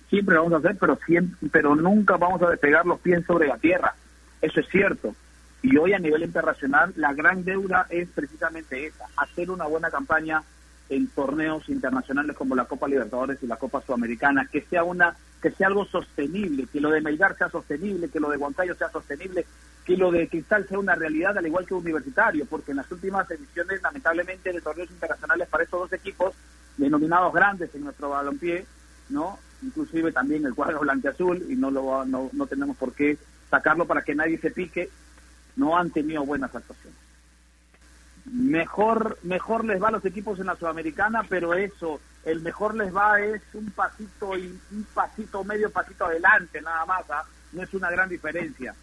[0.09, 3.47] siempre lo vamos a hacer, pero siempre, pero nunca vamos a despegar los pies sobre
[3.47, 3.95] la tierra.
[4.41, 5.15] Eso es cierto.
[5.61, 10.43] Y hoy a nivel internacional la gran deuda es precisamente esa, hacer una buena campaña
[10.89, 15.51] en torneos internacionales como la Copa Libertadores y la Copa Sudamericana, que sea una que
[15.51, 19.45] sea algo sostenible, que lo de Melgar sea sostenible, que lo de Guantayo sea sostenible,
[19.85, 23.29] que lo de Cristal sea una realidad al igual que Universitario, porque en las últimas
[23.29, 26.33] ediciones, lamentablemente, de torneos internacionales para estos dos equipos,
[26.77, 28.65] denominados grandes en nuestro balompié,
[29.09, 29.37] ¿no?
[29.61, 33.17] Inclusive también el cuadro blanqueazul, y no, lo, no, no tenemos por qué
[33.49, 34.89] sacarlo para que nadie se pique,
[35.55, 36.99] no han tenido buenas actuaciones.
[38.25, 42.95] Mejor, mejor les va a los equipos en la Sudamericana, pero eso, el mejor les
[42.95, 47.23] va es un pasito y un pasito, medio pasito adelante, nada más, ¿ah?
[47.53, 48.75] no es una gran diferencia.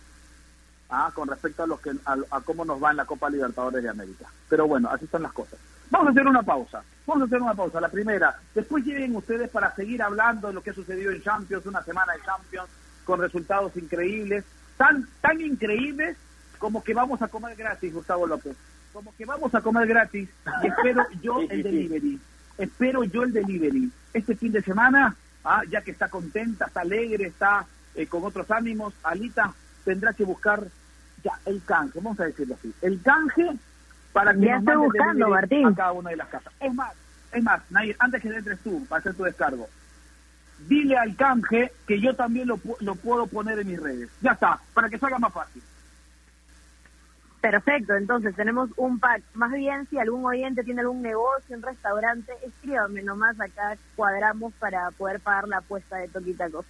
[0.89, 1.11] ¿ah?
[1.15, 4.27] con respecto a los que a, cómo nos va en la Copa Libertadores de América.
[4.49, 5.59] Pero bueno, así están las cosas.
[5.95, 6.83] Vamos a hacer una pausa.
[7.07, 7.81] Vamos a hacer una pausa.
[7.81, 8.37] La primera.
[8.53, 12.15] Después lleguen ustedes para seguir hablando de lo que ha sucedido en Champions, una semana
[12.15, 12.69] de Champions
[13.05, 14.45] con resultados increíbles,
[14.77, 16.17] tan tan increíbles
[16.59, 18.57] como que vamos a comer gratis, Gustavo López.
[18.93, 20.29] Como que vamos a comer gratis
[20.65, 22.21] y espero yo el delivery.
[22.59, 23.89] Espero yo el delivery.
[24.13, 28.51] Este fin de semana, ah, ya que está contenta, está alegre, está eh, con otros
[28.51, 29.55] ánimos, Alita
[29.85, 30.67] tendrá que buscar
[31.23, 33.49] ya el canje, vamos a decirlo así, el canje
[34.15, 35.67] para que ya estoy buscando, Martín.
[35.67, 36.53] a cada una de las casas.
[36.61, 36.95] Es más,
[37.33, 37.61] es más,
[37.99, 39.69] antes que entres tú para hacer tu descargo,
[40.69, 44.09] dile al canje que yo también lo, lo puedo poner en mis redes.
[44.23, 45.63] Ya está, para que salga más fácil.
[47.41, 49.23] Perfecto, entonces tenemos un pack.
[49.35, 54.91] Más bien, si algún oyente tiene algún negocio, un restaurante, escríbame nomás acá, cuadramos para
[54.93, 56.65] poder pagar la apuesta de Toquitacos.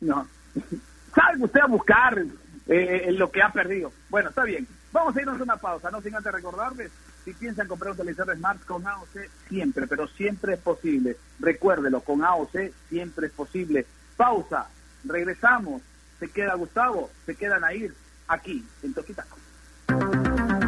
[0.00, 0.26] No,
[1.14, 2.24] salga usted a buscar
[2.68, 3.92] eh, lo que ha perdido.
[4.08, 4.66] Bueno, está bien.
[4.96, 6.90] Vamos a irnos a una pausa, no sin antes recordarles,
[7.22, 11.18] si piensan comprar un televisor Smart con AOC, siempre, pero siempre es posible.
[11.38, 13.84] Recuérdelo, con AOC siempre es posible.
[14.16, 14.68] Pausa,
[15.04, 15.82] regresamos.
[16.18, 17.94] Se queda Gustavo, se quedan a ir
[18.26, 19.36] aquí, en Toquitaco.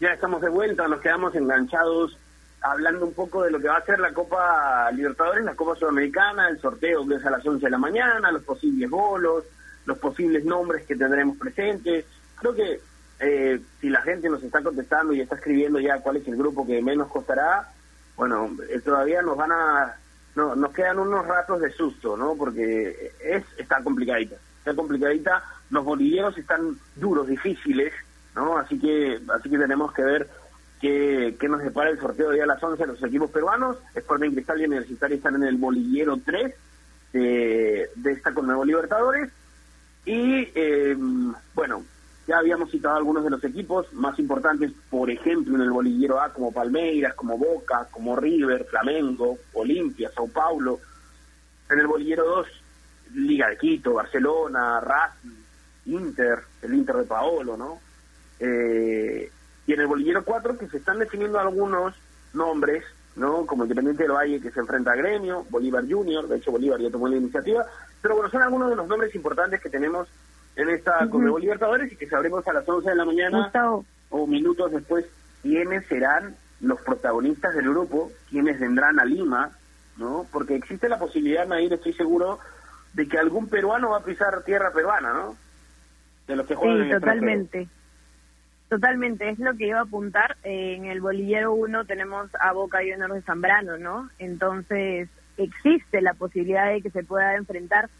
[0.00, 2.16] ya estamos de vuelta, nos quedamos enganchados
[2.62, 6.48] hablando un poco de lo que va a ser la Copa Libertadores, la Copa Sudamericana,
[6.48, 9.44] el sorteo que es a las 11 de la mañana, los posibles bolos,
[9.84, 12.06] los posibles nombres que tendremos presentes.
[12.36, 12.80] Creo que
[13.20, 16.66] eh, si la gente nos está contestando y está escribiendo ya cuál es el grupo
[16.66, 17.68] que menos costará,
[18.16, 19.96] bueno, eh, todavía nos van a,
[20.34, 22.34] no, nos quedan unos ratos de susto, ¿no?
[22.36, 25.42] Porque es está complicadita, está complicadita.
[25.70, 27.92] Los bolilleros están duros, difíciles,
[28.34, 28.58] ¿no?
[28.58, 30.30] Así que, así que tenemos que ver
[30.80, 33.76] qué, qué nos depara el sorteo de día a las 11 los equipos peruanos.
[33.94, 36.54] Sporting Cristal y Universitario están en el bolillero 3
[37.12, 39.30] de, de esta Conmebol Libertadores.
[40.04, 40.96] Y, eh,
[41.54, 41.84] bueno,
[42.26, 46.32] ya habíamos citado algunos de los equipos más importantes, por ejemplo, en el bolillero A,
[46.32, 50.78] como Palmeiras, como Boca, como River, Flamengo, Olimpia, Sao Paulo.
[51.68, 52.46] En el bolillero 2,
[53.14, 55.42] Liga de Quito, Barcelona, Racing,
[55.86, 57.80] Inter, el Inter de Paolo, ¿no?
[58.40, 59.30] Eh,
[59.66, 61.94] y en el bolillero 4, que se están definiendo algunos
[62.32, 62.82] nombres,
[63.16, 63.46] ¿no?
[63.46, 66.90] Como Independiente del Valle, que se enfrenta a Gremio, Bolívar Junior, de hecho Bolívar ya
[66.90, 67.64] tomó la iniciativa,
[68.00, 70.08] pero bueno, son algunos de los nombres importantes que tenemos
[70.56, 73.50] en esta uh Libertadores y que sabremos a las 11 de la mañana
[74.10, 75.06] o minutos después
[75.42, 79.50] quiénes serán los protagonistas del grupo, quiénes vendrán a Lima,
[79.96, 80.26] ¿no?
[80.32, 82.38] Porque existe la posibilidad, Nair, estoy seguro,
[82.92, 85.36] de que algún peruano va a pisar tierra peruana, ¿no?
[86.26, 87.68] De los que juegan sí, totalmente.
[88.70, 90.36] Totalmente, es lo que iba a apuntar.
[90.44, 94.08] Eh, en el bolillero 1 tenemos a Boca Juniors de Zambrano, ¿no?
[94.20, 97.90] Entonces, existe la posibilidad de que se pueda enfrentar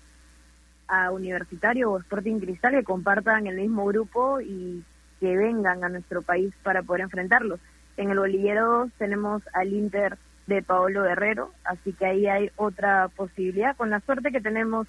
[0.87, 4.85] a Universitario o Sporting Cristal que compartan el mismo grupo y
[5.18, 7.59] que vengan a nuestro país para poder enfrentarlos.
[7.96, 13.09] En el bolillero 2 tenemos al Inter de Paolo Guerrero, así que ahí hay otra
[13.09, 13.76] posibilidad.
[13.76, 14.87] Con la suerte que tenemos,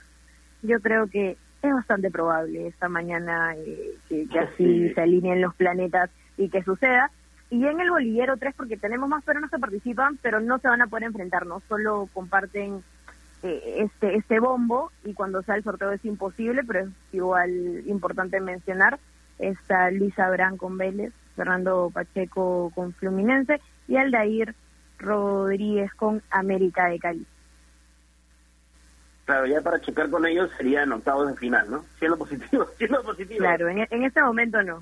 [0.62, 6.10] yo creo que es bastante probable esta mañana eh, que, así se alineen los planetas
[6.38, 7.12] y que suceda.
[7.50, 10.82] Y en el bolillero 3, porque tenemos más peruanos que participan, pero no se van
[10.82, 12.82] a poder enfrentar, no solo comparten
[13.44, 18.40] eh, este este bombo y cuando sale el sorteo es imposible, pero es igual importante
[18.40, 19.00] mencionar.
[19.38, 24.56] Está Luisa Abrán con Vélez, Fernando Pacheco con Fluminense y Aldair
[25.00, 27.26] Rodríguez con América de Cali.
[29.32, 31.86] Claro, ya para checar con ellos sería en octavos de final, ¿no?
[31.98, 33.40] Siendo positivo, siendo positivo.
[33.40, 34.78] Claro, en, en este momento no.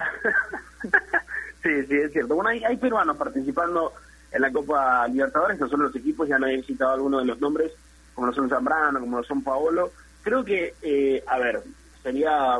[1.61, 2.33] sí, sí, es cierto.
[2.33, 3.93] Bueno, hay, hay peruanos participando
[4.31, 7.39] en la Copa Libertadores, no son los equipos, ya no he citado algunos de los
[7.39, 7.71] nombres,
[8.15, 9.91] como lo son Zambrano, como lo son Paolo.
[10.23, 11.61] Creo que, eh, a ver,
[12.01, 12.57] sería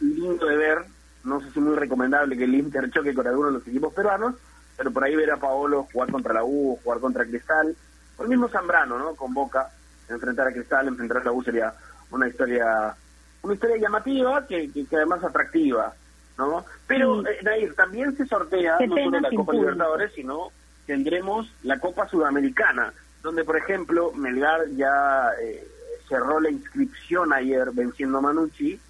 [0.00, 0.78] lindo de ver,
[1.24, 4.34] no sé si muy recomendable que el Inter choque con alguno de los equipos peruanos,
[4.78, 7.76] pero por ahí ver a Paolo jugar contra la U, jugar contra Cristal,
[8.16, 9.14] o el mismo Zambrano, ¿no?
[9.14, 9.72] Con Boca
[10.08, 11.72] enfrentar a Cristal, enfrentar a la U sería
[12.10, 12.96] una historia
[13.42, 15.94] una historia llamativa que, que, además atractiva,
[16.36, 16.64] ¿no?
[16.86, 20.50] Pero, eh, Nair, también se sortea no solo la Copa Libertadores, sino
[20.86, 22.92] tendremos la Copa Sudamericana,
[23.22, 25.66] donde, por ejemplo, Melgar ya eh,
[26.08, 28.80] cerró la inscripción ayer venciendo a Manucci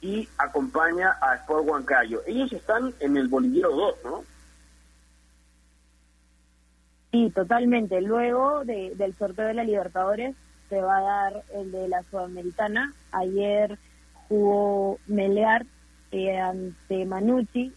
[0.00, 2.22] y acompaña a Sport Huancayo.
[2.26, 4.24] Ellos están en el bolillero 2, ¿no?
[7.12, 8.00] Sí, totalmente.
[8.00, 10.34] Luego de, del sorteo de la Libertadores,
[10.72, 12.94] se va a dar el de la Sudamericana.
[13.10, 13.78] Ayer
[14.26, 15.66] jugó Melear
[16.12, 17.74] eh, ante Manucci,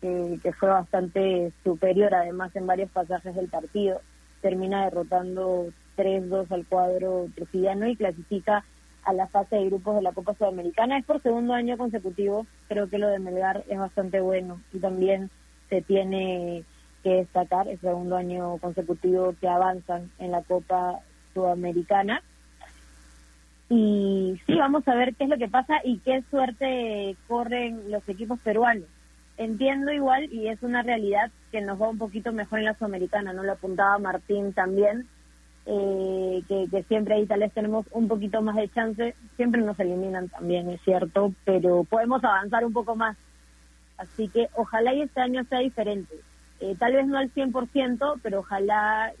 [0.00, 4.00] que fue bastante superior además en varios pasajes del partido.
[4.42, 8.64] Termina derrotando 3-2 al cuadro trujillano y clasifica
[9.02, 10.98] a la fase de grupos de la Copa Sudamericana.
[10.98, 15.30] Es por segundo año consecutivo, creo que lo de Melgar es bastante bueno y también
[15.68, 16.62] se tiene
[17.02, 21.00] que destacar el segundo año consecutivo que avanzan en la Copa
[21.34, 22.22] sudamericana.
[23.68, 28.08] Y sí, vamos a ver qué es lo que pasa y qué suerte corren los
[28.08, 28.88] equipos peruanos.
[29.36, 33.32] Entiendo igual, y es una realidad, que nos va un poquito mejor en la sudamericana,
[33.32, 33.42] ¿no?
[33.42, 35.06] Lo apuntaba Martín también,
[35.66, 39.14] eh, que, que, siempre ahí tal vez tenemos un poquito más de chance.
[39.36, 43.16] Siempre nos eliminan también, es cierto, pero podemos avanzar un poco más.
[43.96, 46.14] Así que ojalá y este año sea diferente.
[46.60, 49.12] Eh, tal vez no al 100%, pero ojalá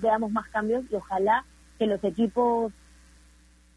[0.00, 1.44] veamos más cambios y ojalá
[1.78, 2.72] que los equipos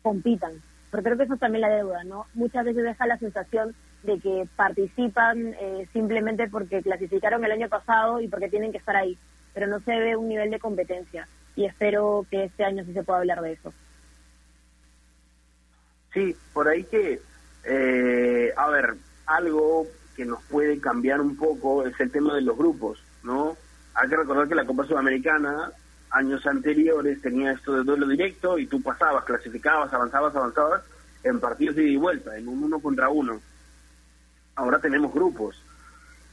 [0.03, 0.53] compitan.
[0.91, 2.27] Porque creo que eso es también la deuda, ¿no?
[2.33, 8.21] Muchas veces deja la sensación de que participan eh, simplemente porque clasificaron el año pasado
[8.21, 9.17] y porque tienen que estar ahí,
[9.53, 13.03] pero no se ve un nivel de competencia y espero que este año sí se
[13.03, 13.73] pueda hablar de eso.
[16.13, 17.19] Sí, por ahí que,
[17.65, 19.87] eh, a ver, algo
[20.17, 23.55] que nos puede cambiar un poco es el tema de los grupos, ¿no?
[23.93, 25.71] Hay que recordar que la Copa Sudamericana,
[26.09, 30.81] años anteriores, tenía esto de duelo directo y tú pasabas, clasificabas, avanzabas, avanzabas
[31.23, 33.39] en partidos de ida y vuelta, en un uno contra uno.
[34.55, 35.61] Ahora tenemos grupos.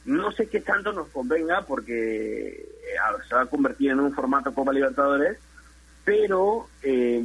[0.05, 2.97] No sé qué tanto nos convenga porque eh,
[3.29, 5.37] se va a convertir en un formato Copa Libertadores,
[6.03, 7.23] pero eh,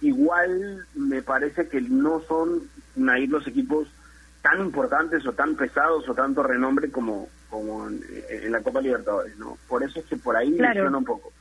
[0.00, 2.68] igual me parece que no son
[3.08, 3.88] ahí los equipos
[4.42, 9.58] tan importantes o tan pesados o tanto renombre como como en, la Copa Libertadores, ¿no?
[9.68, 10.96] Por eso es que por ahí Claro.
[10.96, 11.32] un poco.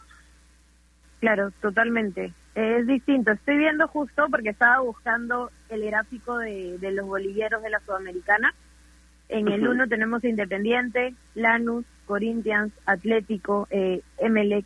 [1.20, 2.34] Claro, totalmente.
[2.56, 3.32] Es distinto.
[3.32, 8.54] Estoy viendo justo porque estaba buscando el gráfico de, de los bolilleros de la Sudamericana.
[9.28, 9.74] En el Ujú.
[9.74, 14.66] 1 tenemos Independiente, Lanús, Corinthians, Atlético, eh, Emelec,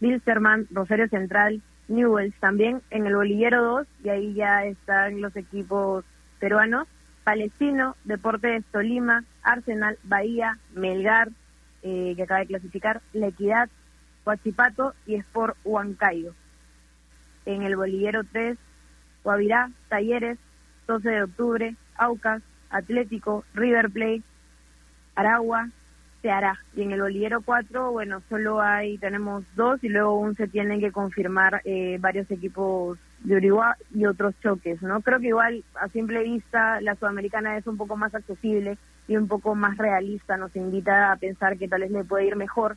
[0.00, 2.34] Wilstermann, Rosario Central, Newells.
[2.40, 6.04] También en el bolillero 2, y ahí ya están los equipos
[6.38, 6.88] peruanos,
[7.28, 11.28] Palestino, Deportes Tolima, Arsenal, Bahía, Melgar,
[11.82, 13.68] eh, que acaba de clasificar, La Equidad,
[14.24, 16.32] Huachipato y Sport Huancayo.
[17.44, 18.56] En el bolillero 3,
[19.24, 20.38] Guavirá, Talleres,
[20.86, 24.22] 12 de octubre, Aucas, Atlético, River Plate,
[25.14, 25.68] Aragua,
[26.22, 26.58] Ceará.
[26.74, 30.80] Y en el bolillero 4, bueno, solo hay, tenemos dos y luego aún se tienen
[30.80, 35.00] que confirmar eh, varios equipos de Uruguay y otros choques, ¿no?
[35.00, 39.26] Creo que igual a simple vista la sudamericana es un poco más accesible y un
[39.26, 42.76] poco más realista, nos invita a pensar que tal vez le puede ir mejor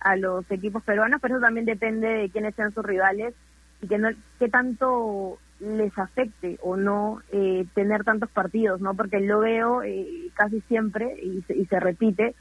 [0.00, 3.34] a los equipos peruanos, pero eso también depende de quiénes sean sus rivales
[3.80, 8.94] y que no qué tanto les afecte o no eh, tener tantos partidos, ¿no?
[8.94, 12.34] Porque lo veo eh, casi siempre y se, y se repite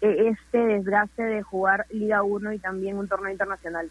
[0.00, 3.90] eh, este desgaste de jugar Liga 1 y también un torneo internacional.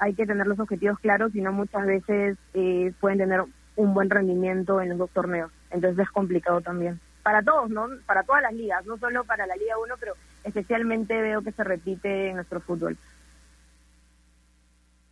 [0.00, 3.44] Hay que tener los objetivos claros y no muchas veces eh, pueden tener
[3.76, 5.52] un buen rendimiento en los dos torneos.
[5.70, 6.98] Entonces es complicado también.
[7.22, 7.86] Para todos, ¿no?
[8.06, 11.62] Para todas las ligas, no solo para la Liga 1, pero especialmente veo que se
[11.62, 12.96] repite en nuestro fútbol.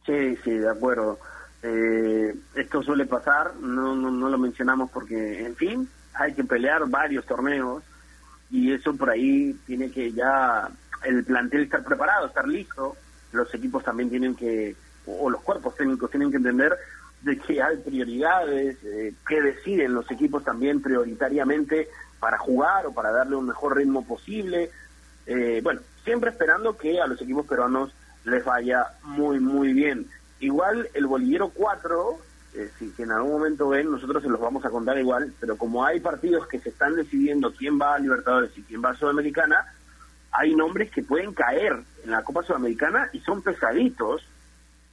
[0.04, 1.18] Sí, sí, de acuerdo.
[1.62, 6.88] Eh, esto suele pasar, no, no, no lo mencionamos porque, en fin, hay que pelear
[6.88, 7.82] varios torneos
[8.50, 10.68] y eso por ahí tiene que ya
[11.04, 12.96] el plantel estar preparado, estar listo.
[13.32, 14.74] Los equipos también tienen que,
[15.06, 16.76] o los cuerpos técnicos tienen que entender
[17.22, 21.88] de que hay prioridades, eh, que deciden los equipos también prioritariamente
[22.20, 24.70] para jugar o para darle un mejor ritmo posible.
[25.26, 27.92] Eh, bueno, siempre esperando que a los equipos peruanos
[28.24, 30.06] les vaya muy, muy bien.
[30.40, 32.18] Igual el bolillero 4,
[32.54, 35.56] eh, si que en algún momento ven, nosotros se los vamos a contar igual, pero
[35.56, 38.96] como hay partidos que se están decidiendo quién va a Libertadores y quién va a
[38.96, 39.66] Sudamericana,
[40.32, 44.26] hay nombres que pueden caer en la Copa Sudamericana y son pesaditos.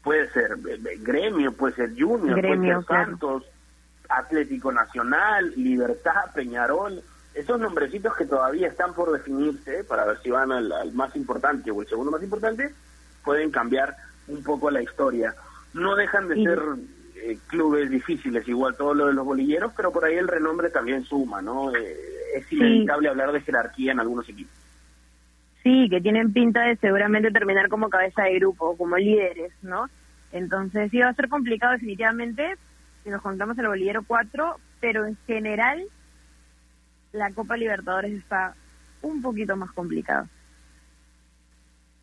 [0.04, 3.06] Puede ser eh, eh, Gremio, puede ser Junior, Gremio, puede ser claro.
[3.06, 3.44] Santos,
[4.10, 7.02] Atlético Nacional, Libertad, Peñarol,
[7.34, 11.72] esos nombrecitos que todavía están por definirse para ver si van al, al más importante
[11.72, 12.74] o el segundo más importante,
[13.24, 13.96] pueden cambiar
[14.28, 15.36] un poco la historia.
[15.74, 16.62] No dejan de ser
[17.16, 21.04] eh, clubes difíciles, igual todo lo de los bolilleros, pero por ahí el renombre también
[21.04, 21.76] suma, ¿no?
[21.76, 21.98] Eh,
[22.36, 24.54] es inevitable hablar de jerarquía en algunos equipos.
[25.66, 29.90] Sí, que tienen pinta de seguramente terminar como cabeza de grupo, como líderes, ¿no?
[30.32, 32.56] Entonces sí va a ser complicado definitivamente
[33.04, 35.84] si nos contamos el bolillero 4, pero en general
[37.14, 38.54] la Copa Libertadores está
[39.02, 40.28] un poquito más complicada.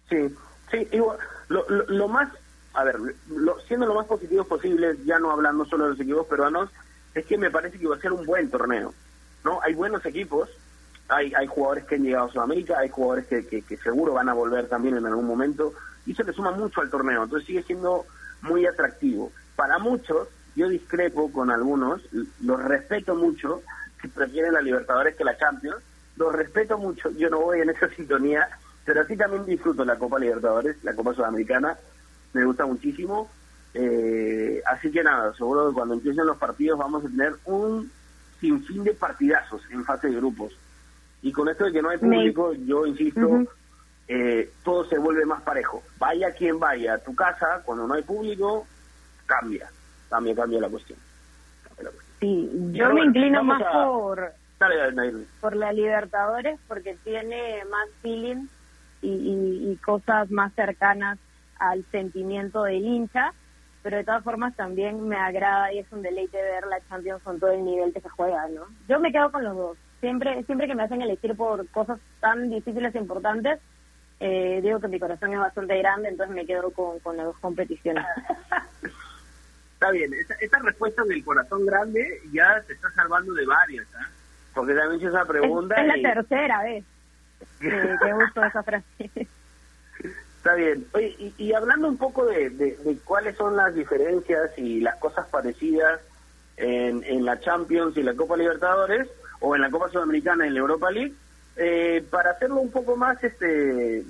[0.09, 0.35] Sí,
[0.73, 2.33] sí, igual, lo, lo, lo más,
[2.75, 2.97] a ver,
[3.29, 6.69] lo, siendo lo más positivos posible, ya no hablando solo de los equipos peruanos,
[7.15, 8.93] es que me parece que va a ser un buen torneo,
[9.45, 9.61] ¿no?
[9.63, 10.51] Hay buenos equipos,
[11.09, 14.35] hay, hay jugadores que han llegado a Sudamérica, hay jugadores que, que, seguro van a
[14.35, 15.75] volver también en algún momento,
[16.07, 18.07] y eso le suma mucho al torneo, entonces sigue siendo
[18.43, 19.33] muy atractivo.
[19.57, 22.03] Para muchos, yo discrepo con algunos,
[22.41, 23.63] los respeto mucho,
[24.01, 25.83] que prefieren la Libertadores que la Champions,
[26.17, 28.49] los respeto mucho, yo no voy en esa sintonía,
[28.85, 31.77] pero sí también disfruto la Copa Libertadores, la Copa Sudamericana,
[32.33, 33.31] me gusta muchísimo.
[33.75, 37.91] Eh, así que nada, seguro que cuando empiecen los partidos vamos a tener un
[38.41, 40.53] sinfín de partidazos en fase de grupos.
[41.23, 43.45] Y con esto de que no hay público, yo insisto,
[44.09, 45.83] eh, todo se vuelve más parejo.
[45.99, 48.67] Vaya quien vaya a tu casa, cuando no hay público,
[49.27, 49.71] cambia,
[50.11, 50.99] cambia, cambia la cuestión.
[51.63, 52.17] Cambia la cuestión.
[52.21, 55.27] Sí, yo me bueno, inclino más a- por Dale, Nair.
[55.41, 58.47] por la Libertadores porque tiene más feeling
[59.01, 61.19] y, y- y cosas más cercanas
[61.59, 63.33] al sentimiento del hincha,
[63.83, 67.41] pero de todas formas también me agrada y es un deleite ver la Champions con
[67.41, 68.67] todo el nivel que se juega, ¿no?
[68.89, 69.79] Yo me quedo con los dos.
[70.03, 73.61] Siempre siempre que me hacen elegir por cosas tan difíciles e importantes,
[74.19, 77.39] eh, digo que mi corazón es bastante grande, entonces me quedo con, con las dos
[77.39, 78.05] competiciones.
[79.75, 84.09] Está bien, esta, esta respuesta del corazón grande ya te está salvando de varias, ¿ah?
[84.55, 86.85] Porque también hice esa pregunta es, es y- la tercera vez
[87.61, 89.11] que, que uso esa frase.
[90.37, 90.85] Está bien.
[90.95, 94.97] Oye, y, y hablando un poco de, de- de cuáles son las diferencias y las
[94.97, 96.01] cosas parecidas
[96.57, 99.09] en, en la Champions y la Copa Libertadores,
[99.43, 101.15] o en la Copa Sudamericana en la Europa League,
[101.57, 104.03] eh, para hacerlo un poco más este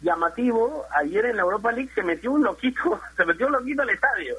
[0.00, 3.90] llamativo, ayer en la Europa League se metió un loquito, se metió un loquito al
[3.90, 4.36] estadio.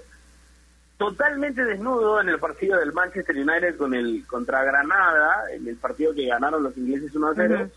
[0.98, 6.14] totalmente desnudo en el partido del Manchester United con el contra Granada, en el partido
[6.14, 7.70] que ganaron los ingleses 1 a 0.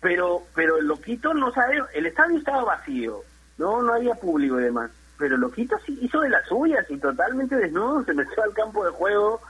[0.00, 3.22] Pero, pero el loquito no sabe, el estadio estaba vacío,
[3.56, 4.90] no, no había público y demás.
[5.18, 8.84] Pero el loquito sí hizo de las suyas y totalmente desnudo se metió al campo
[8.84, 9.40] de juego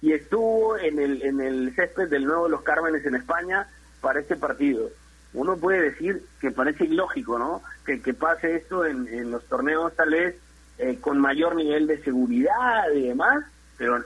[0.00, 3.68] y estuvo en el, en el césped del nuevo Los Cármenes en España
[4.00, 4.88] para este partido.
[5.34, 7.62] Uno puede decir que parece ilógico, ¿no?
[7.84, 10.36] Que, que pase esto en, en los torneos tal vez
[10.78, 13.44] eh, con mayor nivel de seguridad y demás,
[13.76, 13.98] pero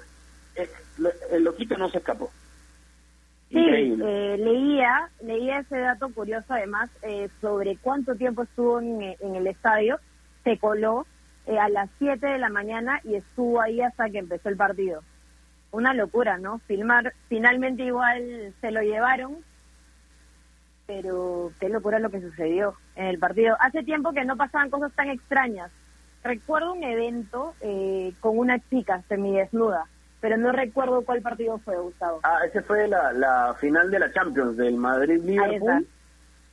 [0.57, 0.70] eh,
[1.30, 2.30] el loquito no se escapó.
[3.51, 9.36] Sí, eh, leía, leía ese dato curioso además eh, sobre cuánto tiempo estuvo en, en
[9.36, 10.01] el estadio.
[10.43, 11.07] Se coló
[11.47, 15.03] eh, a las 7 de la mañana y estuvo ahí hasta que empezó el partido.
[15.73, 16.59] Una locura, ¿no?
[16.61, 19.39] Filmar, finalmente igual se lo llevaron,
[20.87, 23.57] pero qué locura lo que sucedió en el partido.
[23.59, 25.70] Hace tiempo que no pasaban cosas tan extrañas.
[26.23, 29.87] Recuerdo un evento eh, con una chica semidesnuda
[30.23, 32.20] pero no recuerdo cuál partido fue, Gustavo.
[32.23, 35.85] Ah, ese fue la, la final de la Champions del Madrid-Liverpool.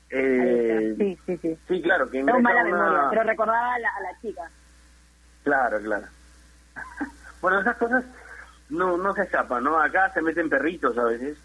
[0.10, 1.58] Eh, sí, sí, sí.
[1.68, 2.10] Sí, claro.
[2.10, 4.50] Que Tengo mala memoria, pero recordaba a la, a la chica.
[5.44, 6.08] Claro, claro.
[7.42, 8.04] bueno, esas cosas
[8.70, 9.80] no no se escapan, ¿no?
[9.80, 11.38] Acá se meten perritos a veces.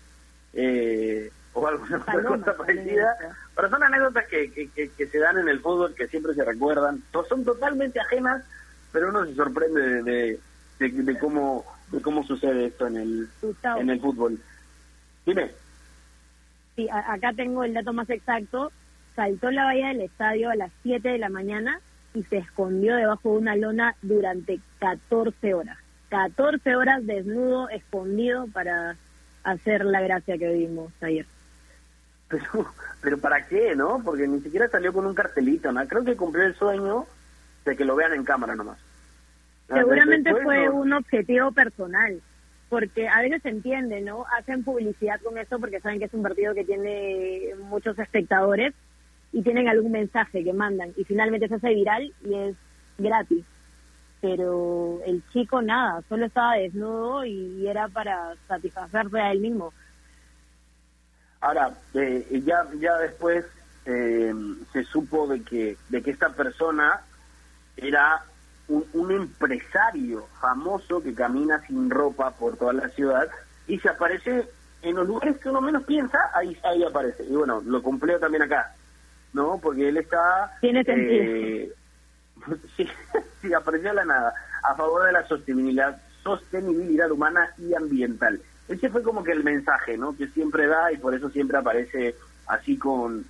[0.53, 3.17] Eh, o alguna cosa parecida.
[3.55, 7.03] Pero son anécdotas que, que, que, se dan en el fútbol que siempre se recuerdan.
[7.29, 8.45] Son totalmente ajenas,
[8.93, 10.41] pero uno se sorprende de,
[10.81, 13.29] de, de cómo de cómo sucede esto en el,
[13.79, 14.39] en el fútbol.
[15.25, 15.51] Dime.
[16.77, 18.73] Sí, acá tengo el dato más exacto.
[19.15, 21.81] Saltó la valla del estadio a las 7 de la mañana
[22.15, 25.79] y se escondió debajo de una lona durante 14 horas.
[26.15, 28.97] 14 horas desnudo, escondido para
[29.43, 31.27] hacer la gracia que vimos ayer.
[32.29, 32.67] Pero,
[33.03, 34.01] pero ¿para qué, no?
[34.03, 35.87] Porque ni siquiera salió con un cartelito, ¿no?
[35.87, 37.07] Creo que cumplió el sueño
[37.65, 38.79] de que lo vean en cámara nomás.
[39.69, 42.21] Seguramente fue un objetivo personal,
[42.71, 44.25] porque a veces se entiende, ¿no?
[44.37, 48.75] Hacen publicidad con esto porque saben que es un partido que tiene muchos espectadores
[49.31, 52.57] y tienen algún mensaje que mandan y finalmente se hace viral y es
[52.99, 53.45] gratis.
[54.25, 59.75] Pero el chico nada, solo estaba desnudo y era para satisfacerse a él mismo.
[61.43, 63.45] Ahora, eh, ya ya después
[63.85, 64.33] eh,
[64.73, 67.03] se supo de que de que esta persona
[67.77, 68.25] era
[68.69, 73.29] un, un, empresario famoso que camina sin ropa por toda la ciudad
[73.67, 74.49] y se aparece
[74.81, 77.25] en los lugares que uno menos piensa, ahí, ahí aparece.
[77.25, 78.75] Y bueno, lo cumplió también acá,
[79.35, 79.61] ¿no?
[79.63, 80.51] Porque él está...
[80.63, 81.75] Tiene eh,
[82.77, 82.89] sí,
[83.43, 88.41] sí, la nada, a favor de la sostenibilidad, sostenibilidad humana y ambiental.
[88.69, 90.17] Ese fue como que el mensaje, ¿no?
[90.17, 92.15] Que siempre da y por eso siempre aparece
[92.47, 93.25] así con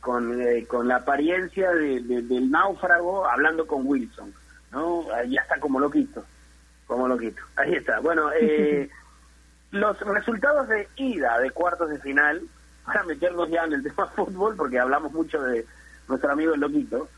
[0.00, 4.32] con, eh, con la apariencia de, de, del náufrago hablando con Wilson.
[4.72, 5.06] ¿no?
[5.26, 6.24] Ya está como loquito,
[6.86, 7.42] como loquito.
[7.56, 8.00] Ahí está.
[8.00, 8.88] Bueno, eh,
[9.70, 12.42] los resultados de ida de cuartos de final,
[12.84, 15.66] para meternos ya en el tema fútbol, porque hablamos mucho de
[16.08, 17.08] nuestro amigo el loquito,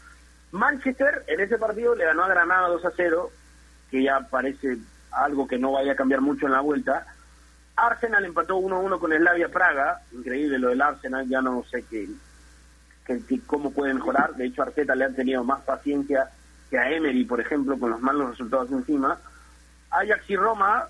[0.53, 3.31] Manchester en ese partido le ganó a Granada 2 a 0,
[3.91, 4.79] que ya parece
[5.13, 7.07] algo que no vaya a cambiar mucho en la vuelta.
[7.77, 12.09] Arsenal empató 1-1 con Slavia Praga, increíble lo del Arsenal, ya no sé qué,
[13.07, 14.35] qué, cómo puede mejorar.
[14.35, 16.31] De hecho, Arteta le han tenido más paciencia
[16.69, 19.19] que a Emery, por ejemplo, con los malos resultados encima.
[19.91, 20.89] Ajax y Roma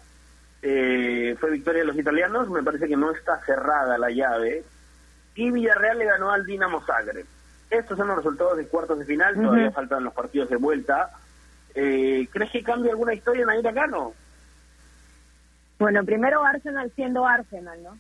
[0.63, 4.65] eh, fue victoria de los italianos, me parece que no está cerrada la llave.
[5.35, 7.27] Y Villarreal le ganó al Dinamo Zagreb.
[7.71, 11.11] Estos son los resultados de cuartos de final, todavía faltan los partidos de vuelta.
[11.75, 14.13] Eh, ¿Crees que cambia alguna historia en acá, no?
[15.79, 17.97] Bueno, primero Arsenal siendo Arsenal, ¿no?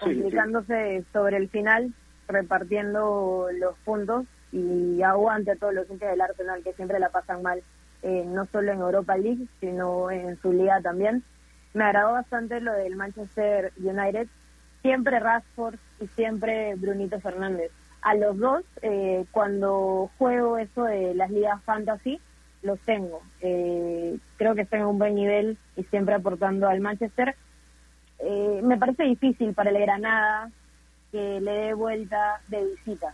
[0.00, 1.94] Complicándose sobre el final,
[2.26, 7.42] repartiendo los puntos y aguante a todos los hinchas del Arsenal que siempre la pasan
[7.42, 7.62] mal,
[8.02, 11.22] eh, no solo en Europa League, sino en su liga también.
[11.74, 14.26] Me agradó bastante lo del Manchester United,
[14.82, 17.70] siempre Rashford y siempre Brunito Fernández.
[18.02, 22.20] A los dos, eh, cuando juego eso de las ligas fantasy,
[22.62, 23.22] los tengo.
[23.40, 27.34] Eh, creo que están en un buen nivel y siempre aportando al Manchester.
[28.18, 30.50] Eh, me parece difícil para el Granada
[31.10, 33.12] que le dé vuelta de visita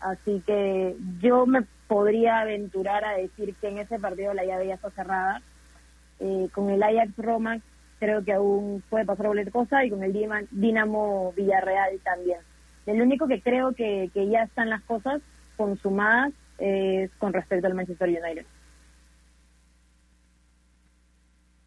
[0.00, 4.74] Así que yo me podría aventurar a decir que en ese partido la llave ya
[4.74, 5.42] está cerrada.
[6.20, 7.60] Eh, con el Ajax Roma
[7.98, 10.12] creo que aún puede pasar cualquier cosa y con el
[10.50, 12.38] Dinamo Villarreal también.
[12.88, 15.20] El único que creo que, que ya están las cosas
[15.58, 18.46] consumadas es con respecto al Manchester United.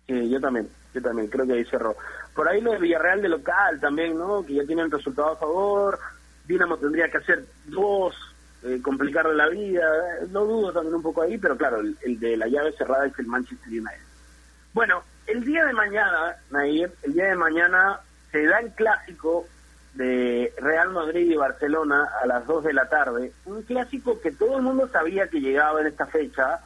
[0.08, 1.96] Sí, yo también, yo también creo que ahí cerró.
[2.34, 4.44] Por ahí lo de Villarreal de local también, ¿no?
[4.44, 6.00] Que ya tienen resultado a favor,
[6.48, 8.16] Dinamo tendría que hacer dos,
[8.64, 9.88] eh, complicarle la vida,
[10.32, 13.20] lo dudo también un poco ahí, pero claro, el, el de la llave cerrada es
[13.20, 14.06] el Manchester United.
[14.74, 18.00] Bueno, el día de mañana, Nair, el día de mañana
[18.32, 19.46] se da el clásico
[19.94, 24.58] de Real Madrid y Barcelona a las 2 de la tarde, un clásico que todo
[24.58, 26.60] el mundo sabía que llegaba en esta fecha,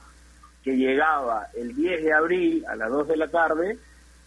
[0.64, 3.78] que llegaba el 10 de abril a las 2 de la tarde,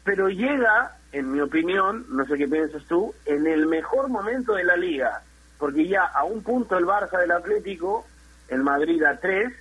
[0.04, 4.64] pero llega, en mi opinión, no sé qué piensas tú, en el mejor momento de
[4.64, 5.22] la liga,
[5.58, 8.06] porque ya a un punto el Barça del Atlético,
[8.48, 9.52] el Madrid a 3,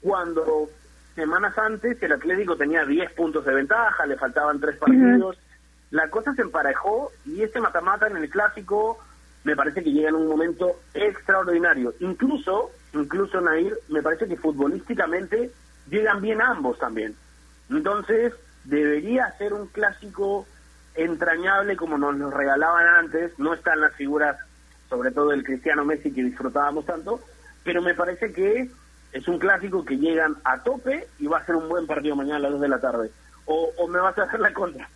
[0.00, 0.68] cuando
[1.14, 5.38] semanas antes el Atlético tenía 10 puntos de ventaja, le faltaban 3 partidos,
[5.90, 8.98] la cosa se emparejó y este matamata en el clásico
[9.44, 11.94] me parece que llega en un momento extraordinario.
[12.00, 15.52] Incluso, incluso Nair, me parece que futbolísticamente
[15.88, 17.14] llegan bien ambos también.
[17.70, 18.34] Entonces,
[18.64, 20.46] debería ser un clásico
[20.96, 23.38] entrañable como nos lo regalaban antes.
[23.38, 24.36] No están las figuras,
[24.88, 27.20] sobre todo el Cristiano Messi que disfrutábamos tanto,
[27.62, 28.68] pero me parece que
[29.12, 32.36] es un clásico que llegan a tope y va a ser un buen partido mañana
[32.36, 33.10] a las 2 de la tarde.
[33.44, 34.88] O, o me vas a hacer la contra.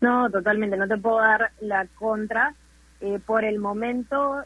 [0.00, 2.54] No, totalmente, no te puedo dar la contra.
[3.00, 4.42] Eh, por el momento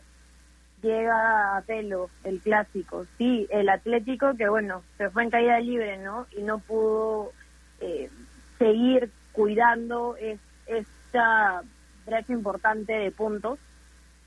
[0.82, 3.06] llega a pelo el clásico.
[3.18, 6.26] Sí, el Atlético que bueno, se fue en caída libre, ¿no?
[6.36, 7.32] Y no pudo
[7.80, 8.10] eh,
[8.58, 11.62] seguir cuidando es, esta
[12.06, 13.58] brecha importante de puntos.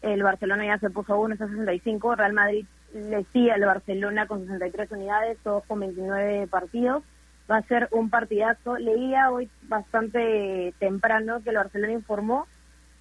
[0.02, 2.16] El Barcelona ya se puso a 1, está 65.
[2.16, 7.04] Real Madrid le sigue al Barcelona con 63 unidades, todos con 29 partidos
[7.50, 8.78] va a ser un partidazo.
[8.78, 12.48] Leía hoy bastante temprano que el Barcelona informó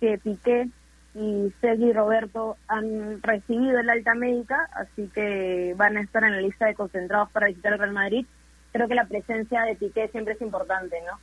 [0.01, 0.69] que Piqué
[1.15, 6.41] y Sergi Roberto han recibido el alta médica, así que van a estar en la
[6.41, 8.27] lista de concentrados para visitar el Real Madrid.
[8.73, 11.19] Creo que la presencia de Piqué siempre es importante, ¿no?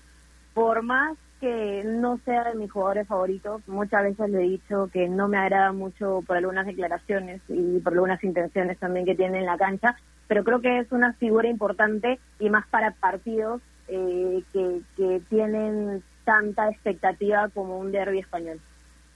[0.53, 5.09] Por más que no sea de mis jugadores favoritos, muchas veces le he dicho que
[5.09, 9.47] no me agrada mucho por algunas declaraciones y por algunas intenciones también que tiene en
[9.47, 14.81] la cancha, pero creo que es una figura importante y más para partidos eh, que,
[14.95, 18.61] que tienen tanta expectativa como un derby español.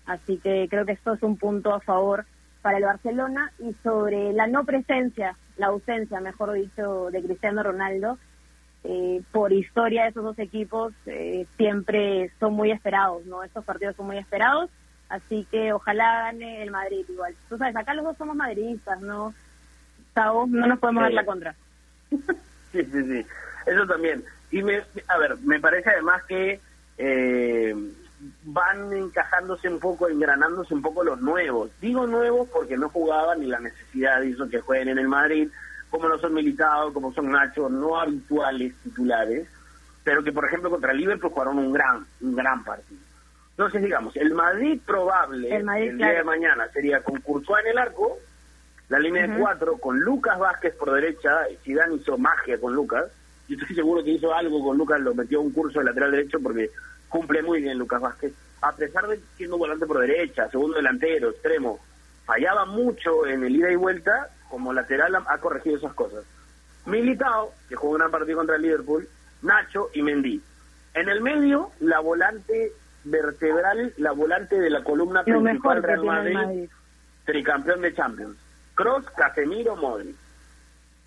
[0.08, 2.26] Así que creo que esto es un punto a favor
[2.64, 8.18] para el Barcelona y sobre la no presencia, la ausencia, mejor dicho, de Cristiano Ronaldo,
[8.88, 13.44] eh, por historia de esos dos equipos eh, siempre son muy esperados, ¿no?
[13.44, 14.70] Estos partidos son muy esperados,
[15.10, 17.34] así que ojalá gane el Madrid igual.
[17.50, 19.34] Tú sabes, acá los dos somos madridistas, ¿no?
[19.98, 21.56] Gustavo, no nos podemos dar la contra.
[22.72, 23.26] Sí, sí, sí,
[23.68, 24.22] eso también.
[24.52, 26.60] Y me, a ver, me parece además que
[26.98, 27.74] eh,
[28.44, 31.72] van encajándose un poco, engranándose un poco los nuevos.
[31.80, 35.50] Digo nuevos porque no jugaban y la necesidad hizo que jueguen en el Madrid,
[35.98, 39.48] como no son militados, como son Nacho, no habituales titulares,
[40.04, 43.02] pero que por ejemplo contra Liverpool jugaron un gran, un gran partido.
[43.52, 47.78] Entonces, digamos, el Madrid probable El Madrid, día de mañana sería con Courtois en el
[47.78, 48.18] arco,
[48.90, 51.32] la línea de cuatro, con Lucas Vázquez por derecha,
[51.64, 53.06] Zidane hizo magia con Lucas,
[53.48, 56.12] yo estoy seguro que hizo algo con Lucas, lo metió a un curso de lateral
[56.12, 56.70] derecho porque
[57.08, 61.80] cumple muy bien Lucas Vázquez, a pesar de siendo volante por derecha, segundo delantero, extremo,
[62.26, 66.24] fallaba mucho en el ida y vuelta, como lateral ha, ha corregido esas cosas.
[66.86, 69.08] Militao, que jugó un gran partido contra el Liverpool,
[69.42, 70.42] Nacho y Mendy.
[70.94, 72.72] En el medio, la volante
[73.04, 76.70] vertebral, la volante de la columna Lo principal Real Madrid, Madrid.
[77.26, 78.38] tricampeón de Champions.
[78.76, 80.16] Cross, Casemiro, Modric.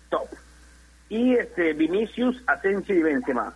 [0.09, 0.27] Top.
[1.09, 3.53] Y este Vinicius, Asensio y Benzema.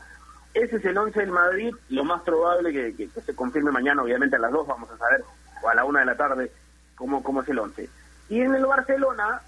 [0.53, 4.03] Ese es el 11 del Madrid, lo más probable que, que- que se confirme mañana,
[4.03, 5.23] obviamente a las 2 vamos a saber,
[5.63, 6.51] o a la 1 de la tarde,
[6.95, 7.89] cómo, cómo es el 11.
[8.29, 9.41] Y en el Barcelona,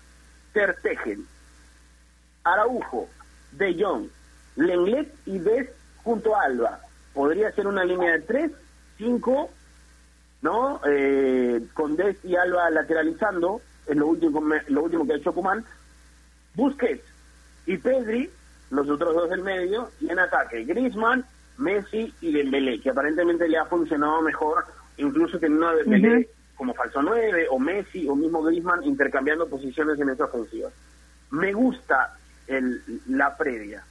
[0.56, 1.28] Ter Stegen,
[2.46, 3.10] Araujo,
[3.52, 4.08] De Jong,
[4.56, 5.70] Lenglet y Des
[6.02, 6.80] junto a Alba.
[7.14, 8.52] Podría ser una línea de 3,
[8.98, 9.50] 5,
[10.42, 10.80] ¿no?
[10.88, 15.66] Eh, con Des y Alba lateralizando, es lo último, lo último que ha hecho Kuman.
[16.54, 17.04] Busquets
[17.66, 18.30] y Pedri,
[18.70, 21.26] los otros dos del medio, y en ataque Griezmann,
[21.58, 24.64] Messi y Dembélé, que aparentemente le ha funcionado mejor,
[24.96, 26.28] incluso teniendo a Dembélé Ujú.
[26.56, 30.70] Como falso 9, o Messi, o mismo Griezmann, intercambiando posiciones en esa ofensiva.
[31.32, 33.84] Me gusta el, la previa.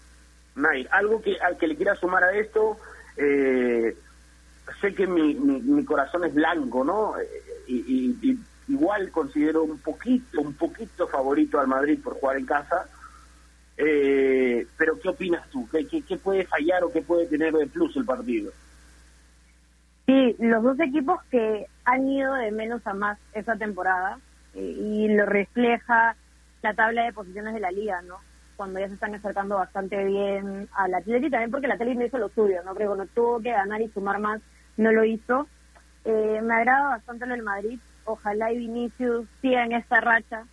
[0.56, 2.78] Nair, algo que al que le quiera sumar a esto,
[3.16, 3.96] eh,
[4.80, 7.18] sé que mi, mi, mi corazón es blanco, ¿no?
[7.18, 7.28] Eh,
[7.66, 8.38] Y, y-
[8.68, 12.88] igual considero un poquito, un poquito favorito al Madrid por jugar en casa.
[13.76, 15.68] Eh, pero ¿qué opinas tú?
[15.70, 18.52] ¿Qué, qué, qué puede fallar o qué puede tener de plus el partido?
[20.06, 24.18] Sí, los dos equipos que han ido de menos a más esa temporada
[24.54, 26.16] eh, y lo refleja
[26.62, 28.16] la tabla de posiciones de la liga, ¿no?
[28.56, 32.18] Cuando ya se están acercando bastante bien al Atleti, también porque el Atleti no hizo
[32.18, 32.74] lo suyo, ¿no?
[32.74, 34.40] Pero cuando tuvo que ganar y sumar más,
[34.76, 35.46] no lo hizo.
[36.04, 37.78] Eh, me agrada bastante lo del Madrid.
[38.04, 40.44] Ojalá y Vinicius siga en esta racha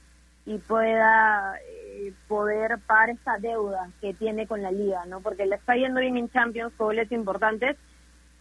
[0.46, 5.22] y pueda eh, poder pagar esta deuda que tiene con la liga, ¿no?
[5.22, 7.78] Porque le está yendo bien en Champions, goles importantes,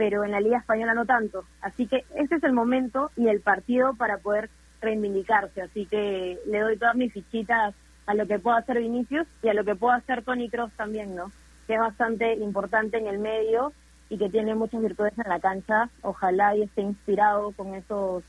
[0.01, 1.44] pero en la liga española no tanto.
[1.61, 4.48] Así que este es el momento y el partido para poder
[4.80, 5.61] reivindicarse.
[5.61, 7.74] Así que le doy todas mis fichitas
[8.07, 11.14] a lo que pueda hacer Vinicius y a lo que pueda hacer Tony Cross también,
[11.14, 11.30] ¿no?
[11.66, 13.74] Que es bastante importante en el medio
[14.09, 15.90] y que tiene muchas virtudes en la cancha.
[16.01, 18.24] Ojalá y esté inspirado con esos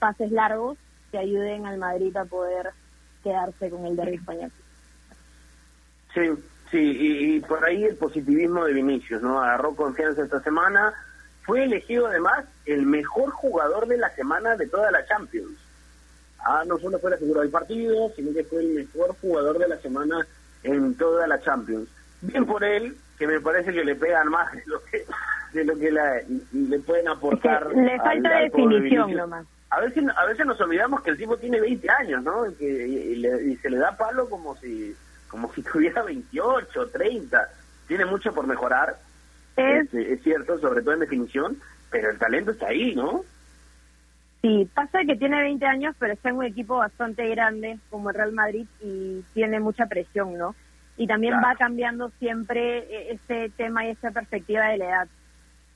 [0.00, 0.76] pases largos
[1.12, 2.70] que ayuden al Madrid a poder
[3.22, 4.50] quedarse con el derby español.
[6.14, 6.22] Sí,
[6.72, 9.40] sí, y, y, por ahí el positivismo de Vinicius, ¿no?
[9.40, 10.92] Agarró confianza esta semana,
[11.42, 15.58] fue elegido además el mejor jugador de la semana de toda la Champions.
[16.44, 19.68] Ah, no solo fue la figura del partido, sino que fue el mejor jugador de
[19.68, 20.26] la semana
[20.62, 21.88] en toda la Champions.
[22.20, 25.04] Bien por él, que me parece que le pegan más de lo que,
[25.52, 26.20] de lo que la,
[26.52, 27.68] le pueden aportar.
[27.68, 29.46] Es que le falta al, al definición nomás.
[29.70, 32.44] A veces, a veces nos olvidamos que el tipo tiene 20 años, ¿no?
[32.58, 34.94] Que, y, le, y se le da palo como si
[35.28, 37.48] como si tuviera 28, 30.
[37.88, 38.96] Tiene mucho por mejorar,
[39.56, 41.58] Es, es, es cierto, sobre todo en definición,
[41.90, 43.22] pero el talento está ahí, ¿no?
[44.42, 48.16] Sí, pasa que tiene 20 años, pero está en un equipo bastante grande como el
[48.16, 50.56] Real Madrid y tiene mucha presión, ¿no?
[50.96, 51.46] Y también Claro.
[51.48, 55.08] va cambiando siempre eh, ese tema y esa perspectiva de la edad.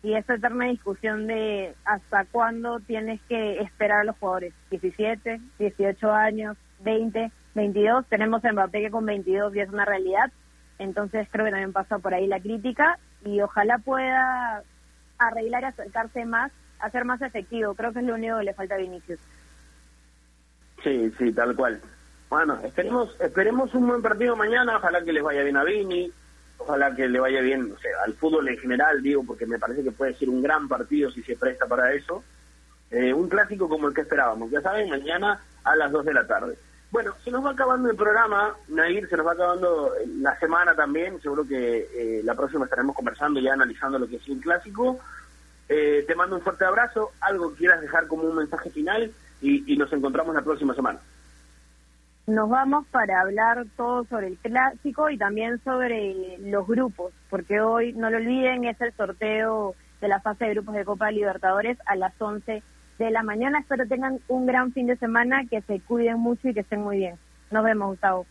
[0.03, 4.53] Y esa eterna discusión de hasta cuándo tienes que esperar a los jugadores.
[4.71, 8.07] 17, 18 años, 20, 22.
[8.09, 10.31] Tenemos a Mbappé que con 22 ya es una realidad.
[10.79, 14.63] Entonces creo que también pasa por ahí la crítica y ojalá pueda
[15.19, 17.75] arreglar y acercarse más, a ser más efectivo.
[17.75, 19.21] Creo que es lo único que le falta a Vinicius.
[20.83, 21.81] Sí, sí, tal cual.
[22.29, 26.13] Bueno, esperemos, esperemos un buen partido mañana, ojalá que les vaya bien a Vini,
[26.59, 29.85] ojalá que le vaya bien o sea, al fútbol en general, digo, porque me parece
[29.85, 32.25] que puede ser un gran partido si se presta para eso.
[32.91, 36.27] Eh, un clásico como el que esperábamos, ya saben, mañana a las 2 de la
[36.27, 36.57] tarde.
[36.91, 41.21] Bueno, se nos va acabando el programa, Nair, se nos va acabando la semana también,
[41.21, 44.99] seguro que eh, la próxima estaremos conversando ya analizando lo que es un clásico.
[45.69, 49.77] Eh, te mando un fuerte abrazo, algo quieras dejar como un mensaje final y, y
[49.77, 51.01] nos encontramos la próxima semana.
[52.27, 57.93] Nos vamos para hablar todo sobre el clásico y también sobre los grupos, porque hoy,
[57.93, 61.95] no lo olviden, es el sorteo de la fase de grupos de Copa Libertadores a
[61.95, 62.63] las 11
[62.99, 63.61] de la mañana.
[63.61, 66.99] Espero tengan un gran fin de semana, que se cuiden mucho y que estén muy
[66.99, 67.17] bien.
[67.51, 68.27] Nos vemos, Gustavo.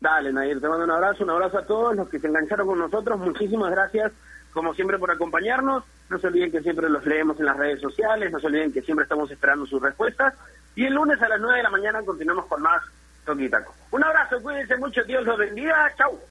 [0.00, 2.78] Dale, Nair, te mando un abrazo, un abrazo a todos los que se engancharon con
[2.78, 3.18] nosotros.
[3.18, 4.12] Muchísimas gracias,
[4.52, 5.84] como siempre, por acompañarnos.
[6.10, 8.82] No se olviden que siempre los leemos en las redes sociales, no se olviden que
[8.82, 10.34] siempre estamos esperando sus respuestas.
[10.74, 12.82] Y el lunes a las 9 de la mañana continuamos con más
[13.24, 13.74] Toquitaco.
[13.90, 15.92] Un abrazo, cuídense mucho, Dios los bendiga.
[15.96, 16.18] Chau.